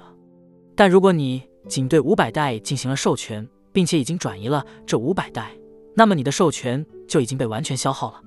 [0.76, 5.52] 但如果你仅对五百代进行了授权，并且已经转移了这五百代，
[5.96, 8.22] 那么你的授权就已经被完全消耗了。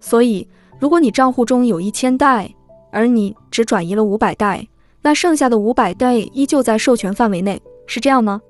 [0.00, 0.46] 所以，
[0.78, 2.54] 如果你账户中有一千代，
[2.92, 4.68] 而你只转移了五百代，
[5.06, 8.42] 那剩下的五百代依旧在授权范围内，是这样吗？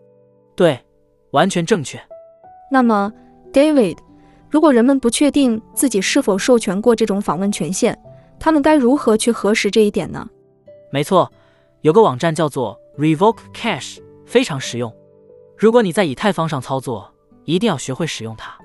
[0.55, 0.83] 对，
[1.33, 2.01] 完全正确。
[2.73, 3.13] 那么
[3.53, 3.99] ，David，
[4.49, 7.95] 如果人们不确定自己是否授权过这种访问权限，
[8.41, 10.27] 他们该如何去核实这一点呢？
[10.91, 11.31] 没错，
[11.83, 14.91] 有个网站叫做 Revoke Cash，非常实用。
[15.59, 17.13] 如果你在以太坊上操作，
[17.45, 18.57] 一定要学会使用它。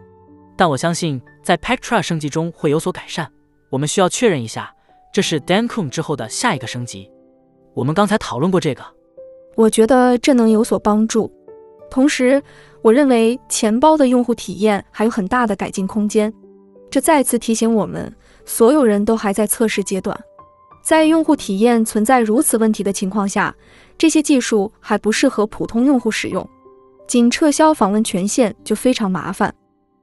[0.55, 3.29] 但我相信在 Pactra 升级中会有所改善。
[3.69, 4.73] 我们需要确认一下，
[5.11, 7.10] 这是 Dancun 之后的下一个升级。
[7.73, 8.83] 我们刚才讨论过这个，
[9.55, 11.31] 我觉得这能有所帮助。
[11.89, 12.41] 同时，
[12.81, 16.33] 我认为钱包的用户体验还有很大的改进空间。
[16.89, 18.13] 这再次提醒我们，
[18.45, 20.17] 所有人都还在测试阶段。
[20.83, 23.55] 在用户体验存在如此问题的情况下，
[23.97, 26.47] 这些技术还不适合普通用户使用。
[27.07, 29.53] 仅撤销访问权限就非常麻烦。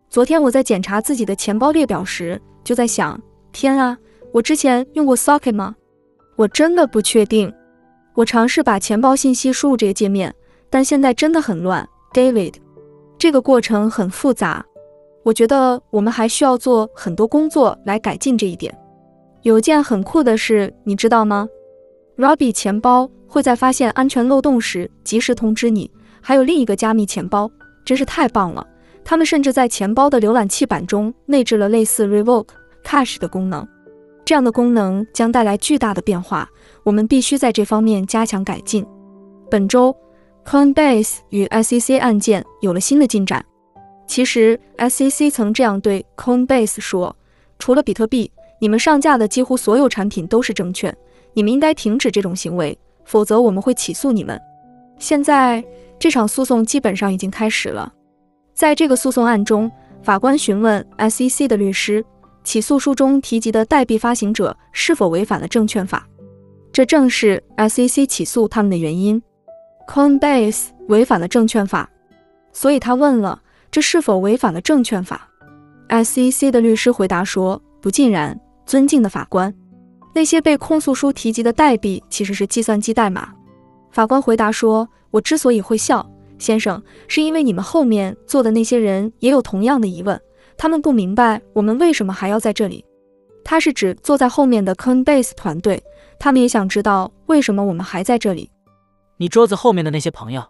[0.09, 3.21] 昨天我在检查自己的钱包列表时，就在想：
[3.53, 3.99] 天啊，
[4.33, 5.75] 我之前用过 Socket 吗？
[6.37, 7.53] 我真的不确定。
[8.19, 10.35] 我尝试把钱包信息输入这个界面，
[10.69, 12.55] 但现在真的很乱，David。
[13.17, 14.67] 这个过程很复杂。
[15.23, 18.77] 我觉得我们还需要做很多工作来改进这一点。
[19.43, 21.49] 有件很酷的事，你知道吗
[22.17, 25.89] ？Robbie 钱包会在发现安全漏洞时及时通知你。
[26.21, 27.49] 还有另一个加密钱包，
[27.85, 28.67] 真是太棒了。
[29.05, 32.49] 他们甚至在钱包的浏览器版中内置了类似 Revoke
[32.85, 33.65] Cache 的功能。
[34.29, 36.47] 这样的功能将带来巨大的变化，
[36.83, 38.85] 我们必须在这方面加强改进。
[39.51, 39.97] 本周
[40.45, 43.43] ，Coinbase 与 SEC 案件有了新的进展。
[44.07, 47.17] 其实，SEC 曾这样对 Coinbase 说
[47.59, 50.95] ：“除了比特币，你们上架的几乎所有产品都是证券，
[51.33, 54.39] 你们应该停止这种行为，否则我们会起诉你们。”
[55.01, 55.65] 现在，
[55.99, 57.91] 这场诉讼基本上已经开始了。
[58.53, 59.73] 在这个诉讼案中，
[60.03, 62.05] 法官询问 SEC 的律师。
[62.49, 66.09] 起诉书中提及的代币发行者是否违反了证券法？
[66.73, 69.23] 这正是 SEC 起诉他们的原因。
[69.87, 71.91] Coinbase 违反了证券法，
[72.51, 75.29] 所以他问了：这是否违反了证券法
[75.91, 79.55] ？SEC 的律师回答说：“不尽然，尊敬的法官。
[80.15, 83.31] 那些被控诉书提及的代币其实是计算机代码。”
[83.93, 90.19] 法官回答说：“我之所以会笑，先生，是因为你们后面坐的那些人也有同样的疑问，
[90.59, 92.85] 他们不明白我们为什么还要在这里。”
[93.43, 95.83] 他是指坐在后面的 Coinbase 团队，
[96.19, 98.51] 他们也想知道为什么我们还在这里。
[99.17, 100.45] 你桌子后面的那些朋友，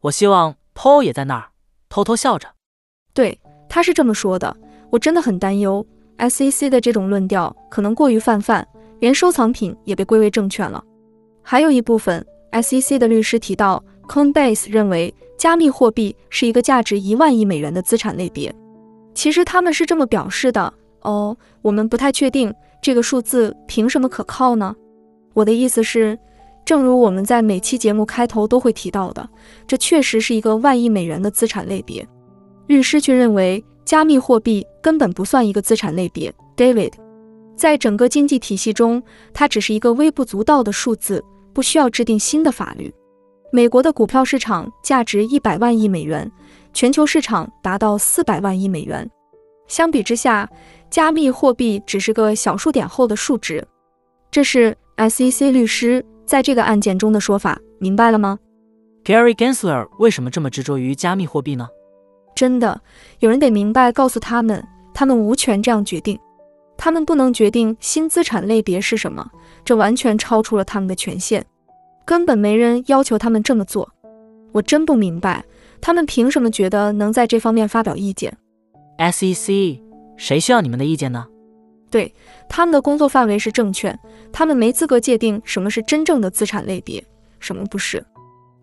[0.00, 1.50] 我希望 Paul 也在那儿，
[1.90, 2.48] 偷偷笑着。
[3.12, 4.56] 对，他是这么说的。
[4.88, 8.66] 我真的很担忧 SEC 的这种论调可能过于泛泛，
[9.00, 10.82] 连收藏品也被归为证券了。
[11.42, 18.54] 还有一部分 SEC 的律师提到，Coinbase 认为加密货币是一个价值一万亿美元的资产类别。
[19.14, 20.72] 其实他们是这么表示的。
[21.02, 22.52] 哦，我们不太确定
[22.82, 24.74] 这个数字凭什么可靠呢？
[25.34, 26.18] 我的意思是，
[26.64, 29.28] 正如我们在每期节目开头都会提到的，
[29.66, 32.06] 这确实是一个万亿美元的资产类别。
[32.66, 36.32] 律师却认为，加密货币根本不算一个资产类别。
[36.56, 36.92] David，
[37.54, 39.02] 在整个经济体系中，
[39.34, 42.90] 它只是一个微不足道的数字，不需要制定新的法律。
[43.52, 46.30] 美国的股票市场价值一百万亿美元，
[46.74, 49.08] 全球市场达到四百万亿美元。
[49.68, 50.46] 相比之下，
[50.90, 53.66] 加密货币只是个小数点后的数值，
[54.30, 58.38] 这是 SEC 律师在这个案件中的说法，明白了吗
[59.04, 61.68] ？Gary Gensler 为什么这么执着于加密货币呢？
[62.34, 62.80] 真的，
[63.20, 64.62] 有人得明白告诉他们，
[64.92, 66.18] 他们无权这样决定，
[66.76, 69.30] 他们不能决定新资产类别是什么，
[69.64, 71.44] 这完全超出了他们的权限，
[72.04, 73.88] 根本没人要求他们这么做。
[74.52, 75.44] 我真不明白，
[75.80, 78.36] 他们凭什么觉得能在这方面发表意见
[78.98, 79.80] ？SEC。
[80.16, 81.26] 谁需要你们的意见呢？
[81.90, 82.14] 对，
[82.48, 83.98] 他们的工作范围是证券，
[84.32, 87.04] 他们没资格界定什么是真正的资产类别，
[87.40, 88.04] 什么不是。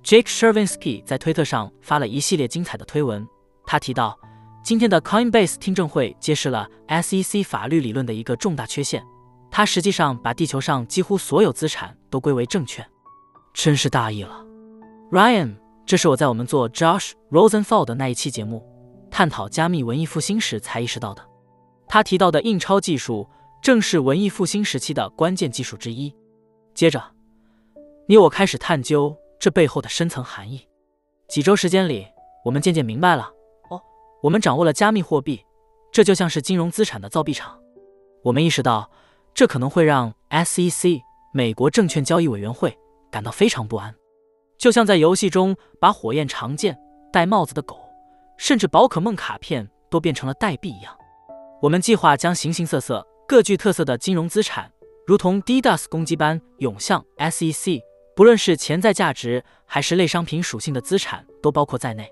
[0.01, 3.27] Jake Chervinsky 在推特上发了一系列精彩的推文，
[3.65, 4.17] 他提到
[4.63, 9.03] 今天的 Coinbase 听证会揭示了 SEC 法律理论的一个重大缺陷，
[9.51, 12.85] 它实际上把地球上几乎所有资产都归为证券，
[13.53, 14.45] 真是大意了。
[15.11, 15.55] Ryan，
[15.91, 18.65] 这是我在我们做 Josh Rosenthal 的那一期节目，
[19.11, 21.21] 探讨加密文艺复兴时才意识到的。
[21.85, 23.29] 他提到的印钞技术
[23.61, 26.15] 正是文艺复兴时期的关键技术之一。
[26.73, 27.03] 接着，
[28.07, 30.65] 你我开始探究这背后的深层含义。
[31.27, 32.07] 几周时间里，
[32.45, 33.29] 我们渐渐明白了。
[33.69, 33.81] 哦，
[34.23, 35.43] 我们掌握了加密货币，
[35.91, 37.59] 这就像是金融资产的造币厂。
[38.23, 38.89] 我们意识到，
[39.33, 41.01] 这可能会让 SEC
[41.33, 42.79] 美国证券交易委员会
[43.11, 43.93] 感到非常不安，
[44.61, 46.77] 就像在游戏中把火焰长剑、
[47.11, 47.79] 戴帽子的狗，
[48.37, 50.95] 甚至宝可梦卡片都变成了代币一样。
[51.63, 54.71] 我们计划将形形色色、各具特色的金融资产，
[55.07, 57.81] 如同 DDoS 攻击般涌向 SEC，
[58.15, 62.07] 不论是潜在价值还是类商品属性的资产，都包括在内。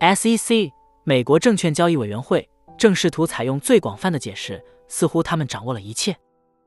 [0.00, 0.70] SEC
[1.04, 6.14] 美国证券交易委员会正试图采用最广泛的解释，似乎他们掌握了一切。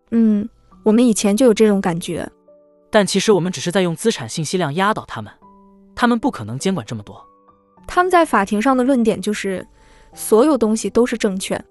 [0.10, 0.50] 嗯，
[0.84, 2.28] 我们以前就有这种感觉，
[2.92, 5.32] 但其实我们只是在用资产信息量压倒他们，
[5.96, 7.26] 他们不可能监管这么多。
[7.88, 9.66] 他们在法庭上的论点就是，
[10.14, 11.64] 所有东西都是证券。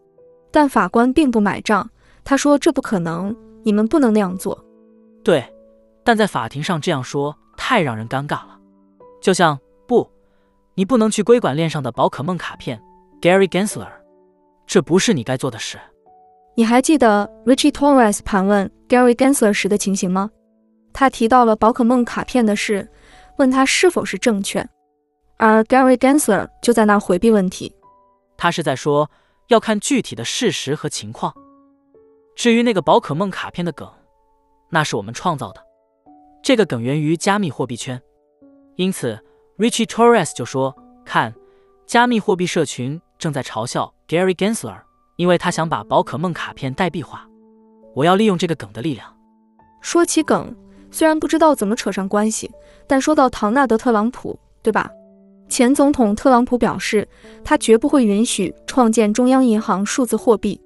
[0.51, 1.89] 但法官并不买账，
[2.25, 4.65] 他说：“这不可能，你们不能那样做。”
[5.23, 5.45] 对，
[6.03, 8.59] 但在法庭上这样说太让人尴尬了。
[9.21, 10.11] 就像不，
[10.75, 12.83] 你不能去规管链上的宝可梦卡片
[13.21, 13.87] ，Gary Gensler，
[14.67, 15.79] 这不是你该做的事。
[16.57, 20.31] 你还记得 Richie Torres 盘问 Gary Gensler 时的情形吗？
[20.93, 22.89] 他提到了宝可梦卡片的事，
[23.39, 24.69] 问他是否是证券，
[25.37, 27.75] 而 Gary Gensler 就在那回避问题。
[28.37, 29.11] 他是在说。
[29.51, 31.35] 要看具体的事实和情况。
[32.37, 33.91] 至于那个宝可梦卡片的梗，
[34.69, 35.61] 那是我们创造的。
[36.41, 38.01] 这个梗源于加密货币圈，
[38.77, 39.19] 因此
[39.59, 40.73] Richie Torres 就说
[41.05, 41.35] ：“看，
[41.85, 44.83] 加密货币社群正在嘲笑 Gary Gensler，
[45.17, 47.29] 因为他想把宝可梦卡片代币化。
[47.97, 49.13] 我要利用这个梗的力量。”
[49.83, 50.55] 说起梗，
[50.91, 52.51] 虽然不知道怎么扯上关系，
[52.87, 54.91] 但说到唐纳德·特朗普，对吧？
[55.49, 57.07] 前总统特朗普表示，
[57.45, 60.61] 他绝不会允许创建中央银行数字货币。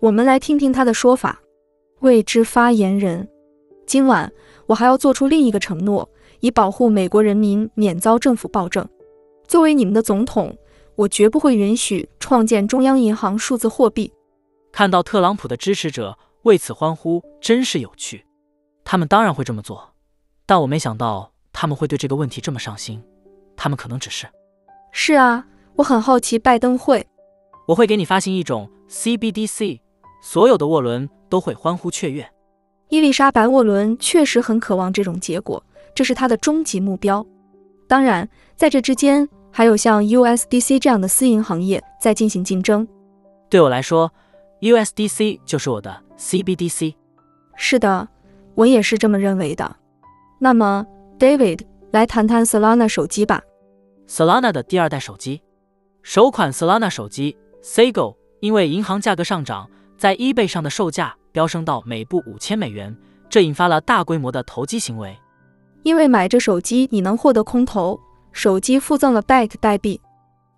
[0.00, 1.38] 我们来听听他的说法。
[2.00, 3.28] 未知发言人，
[3.86, 4.32] 今晚
[4.66, 6.08] 我还要做出另一个承诺，
[6.40, 8.84] 以保护美国人民免遭政府暴政。
[9.46, 10.56] 作为你们的总统，
[10.96, 14.12] 我绝不会允许创建中央银行数字货币。
[14.72, 18.24] 看到特朗普的支持者为此欢呼，真是有趣。
[18.84, 19.94] 他们当然会这么做，
[20.46, 23.02] 但我没想到他们会对这个问题这么上心。
[23.56, 24.26] 他们可能只是，
[24.92, 27.06] 是啊，我很好奇拜登会，
[27.68, 29.80] 我会给你发行一种 CBDC，
[30.22, 32.28] 所有的沃伦都会欢呼雀跃。
[32.88, 35.62] 伊丽莎白沃伦确实很渴望这种结果，
[35.94, 37.24] 这是她的终极目标。
[37.88, 42.86] 当然，在这之间还有像 USDC 这样的私营行业在进行竞争。
[43.48, 44.10] 对我来说
[44.60, 46.94] ，USDC 就是我的 CBDC。
[47.56, 48.08] 是的，
[48.54, 49.76] 我也是这么认为的。
[50.38, 50.84] 那么
[51.18, 51.60] ，David，
[51.92, 53.42] 来谈谈 Solana 手机吧。
[54.08, 55.42] Solana 的第二代手机，
[56.02, 62.94] 首款 Solana 手机 Sago，因为银行价格上涨，在 eBay 上的售价飙升到每部五千美元，
[63.30, 65.16] 这引发了大规模的投机行为。
[65.82, 67.98] 因为买这手机你能获得空投，
[68.32, 70.00] 手机附赠了 bank 代币。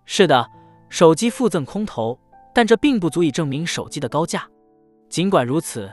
[0.05, 0.47] 是的，
[0.89, 2.19] 手机附赠空投，
[2.53, 4.47] 但这并不足以证明手机的高价。
[5.09, 5.89] 尽管如此，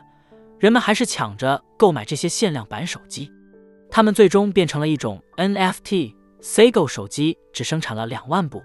[0.63, 3.29] 人们还是抢着购买这些限量版手机。
[3.91, 6.15] 它们最终变成了一种 NFT。
[6.41, 8.63] Sago 手机只生产了两万部，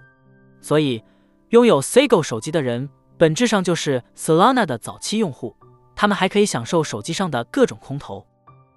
[0.60, 1.02] 所以
[1.48, 5.56] 拥有 Sago 手机的人本质上就是 Solana 的早期用户。
[5.96, 8.24] 他们还可以享受手机上的各种空投。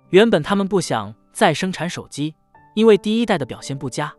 [0.10, 2.34] 原本他们不想再生产手机，
[2.74, 4.12] 因为第一代的表现不佳。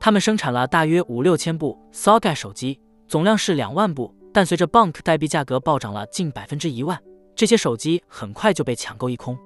[0.00, 4.12] 他们生产了大约五六千部 Saga 手机，总量是两万部。
[4.32, 7.00] 但随着 Bank 代币价格暴涨了近百分之一万，
[7.34, 9.38] 这些手机很快就被抢购一空。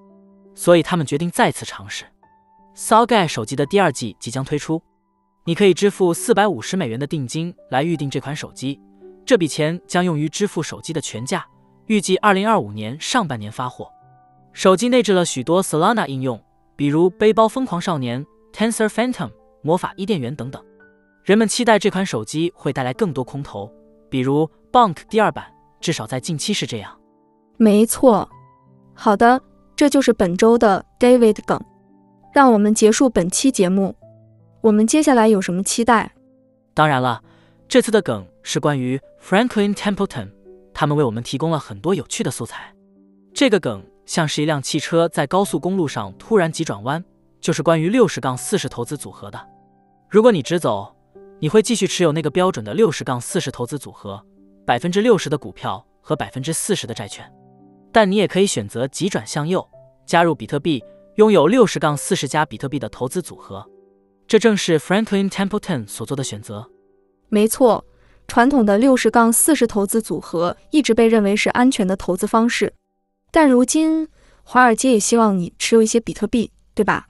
[0.54, 2.04] 所以他们决定再次尝试。
[2.74, 4.82] soga 手机的第二季即将推出，
[5.44, 8.80] 你可以支付四百五十美元的定金来预定这款手机，
[9.24, 11.46] 这笔钱将用于支付手机的全价，
[11.86, 13.90] 预计二零二五年上半年发货。
[14.52, 16.42] 手机内置了许多 Solana 应用，
[16.74, 19.30] 比如背包疯狂少年、Tensor Phantom、
[19.62, 20.64] 魔法伊甸园等等。
[21.22, 23.70] 人们期待这款手机会带来更多空投，
[24.08, 26.98] 比如 Bonk 第二版，至少在近期是这样。
[27.56, 28.28] 没错，
[28.94, 29.40] 好的，
[29.74, 31.60] 这就是本周的 David 梗。
[32.32, 33.94] 让我们结束本期节目。
[34.60, 36.12] 我们接下来有什么期待？
[36.74, 37.22] 当然了，
[37.66, 40.30] 这次的梗是关于 Franklin Templeton，
[40.74, 42.74] 他们为我们提供了很多有趣的素材。
[43.32, 47.02] 这个梗像是一辆汽车在高速公路上突然急转弯，
[47.40, 49.40] 就是关于六十杠四十投资组合的。
[50.10, 50.94] 如果你直走，
[51.38, 54.22] 你会继续持有那个标准的六十杠四十投资组合，
[54.66, 57.30] 百分之六十的股票和百分之四十的债券。
[57.96, 59.66] 但你也可以选择急转向右，
[60.04, 60.84] 加入比特币。
[61.14, 63.66] 拥有六十杠四十加比特币的投资组合，
[64.28, 66.70] 这正是 Franklin Templeton 所做的选择。
[67.30, 67.82] 没错，
[68.28, 72.74] 传统的六十杠四十投资组合一直被认为是安全的投资方式，
[73.30, 74.06] 但如今
[74.42, 77.06] 华尔街也希望你持有一些比特币，对吧？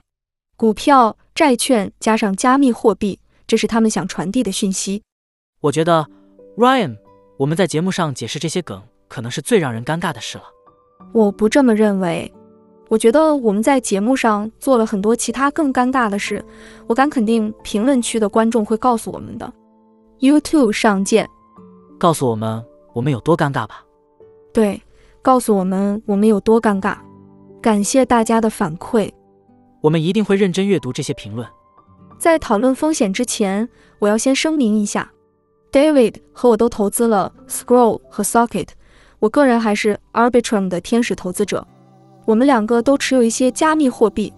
[0.55, 5.03] 股票、债券加上加密货币，这是他们想传递的讯息。
[5.59, 6.07] 我觉得
[6.55, 6.95] Ryan，
[7.39, 10.45] 我们在节目上解释这些梗，可能是最让人尴尬的事了。
[11.13, 12.31] 我不这么认为。
[12.89, 16.41] 我觉得我们在节目上做了很多其他更尴尬的事，
[16.87, 19.51] 我敢肯定评论区的观众会告诉我们的。
[20.19, 21.27] YouTube 上见，
[21.99, 23.83] 告诉我们我们有多尴尬吧。
[24.53, 24.81] 对，
[25.21, 26.97] 告诉我们我们有多尴尬。
[27.61, 29.11] 感谢大家的反馈，
[29.81, 31.45] 我们一定会认真阅读这些评论。
[32.17, 33.67] 在讨论风险之前，
[33.99, 35.11] 我要先声明一下
[35.73, 38.69] ，David 和我都投资了 Scroll 和 Socket，
[39.19, 41.65] 我个人还是 Arbitrum 的天使投资者。
[42.25, 44.33] 我们两个都持有一些加密货币，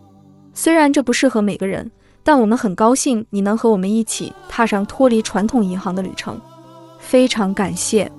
[0.54, 1.90] 虽然这不适合每个人，
[2.24, 6.40] 但我们很高兴你能和我们一起踏上脱离传统银行的旅程，
[7.00, 8.12] 非常感谢。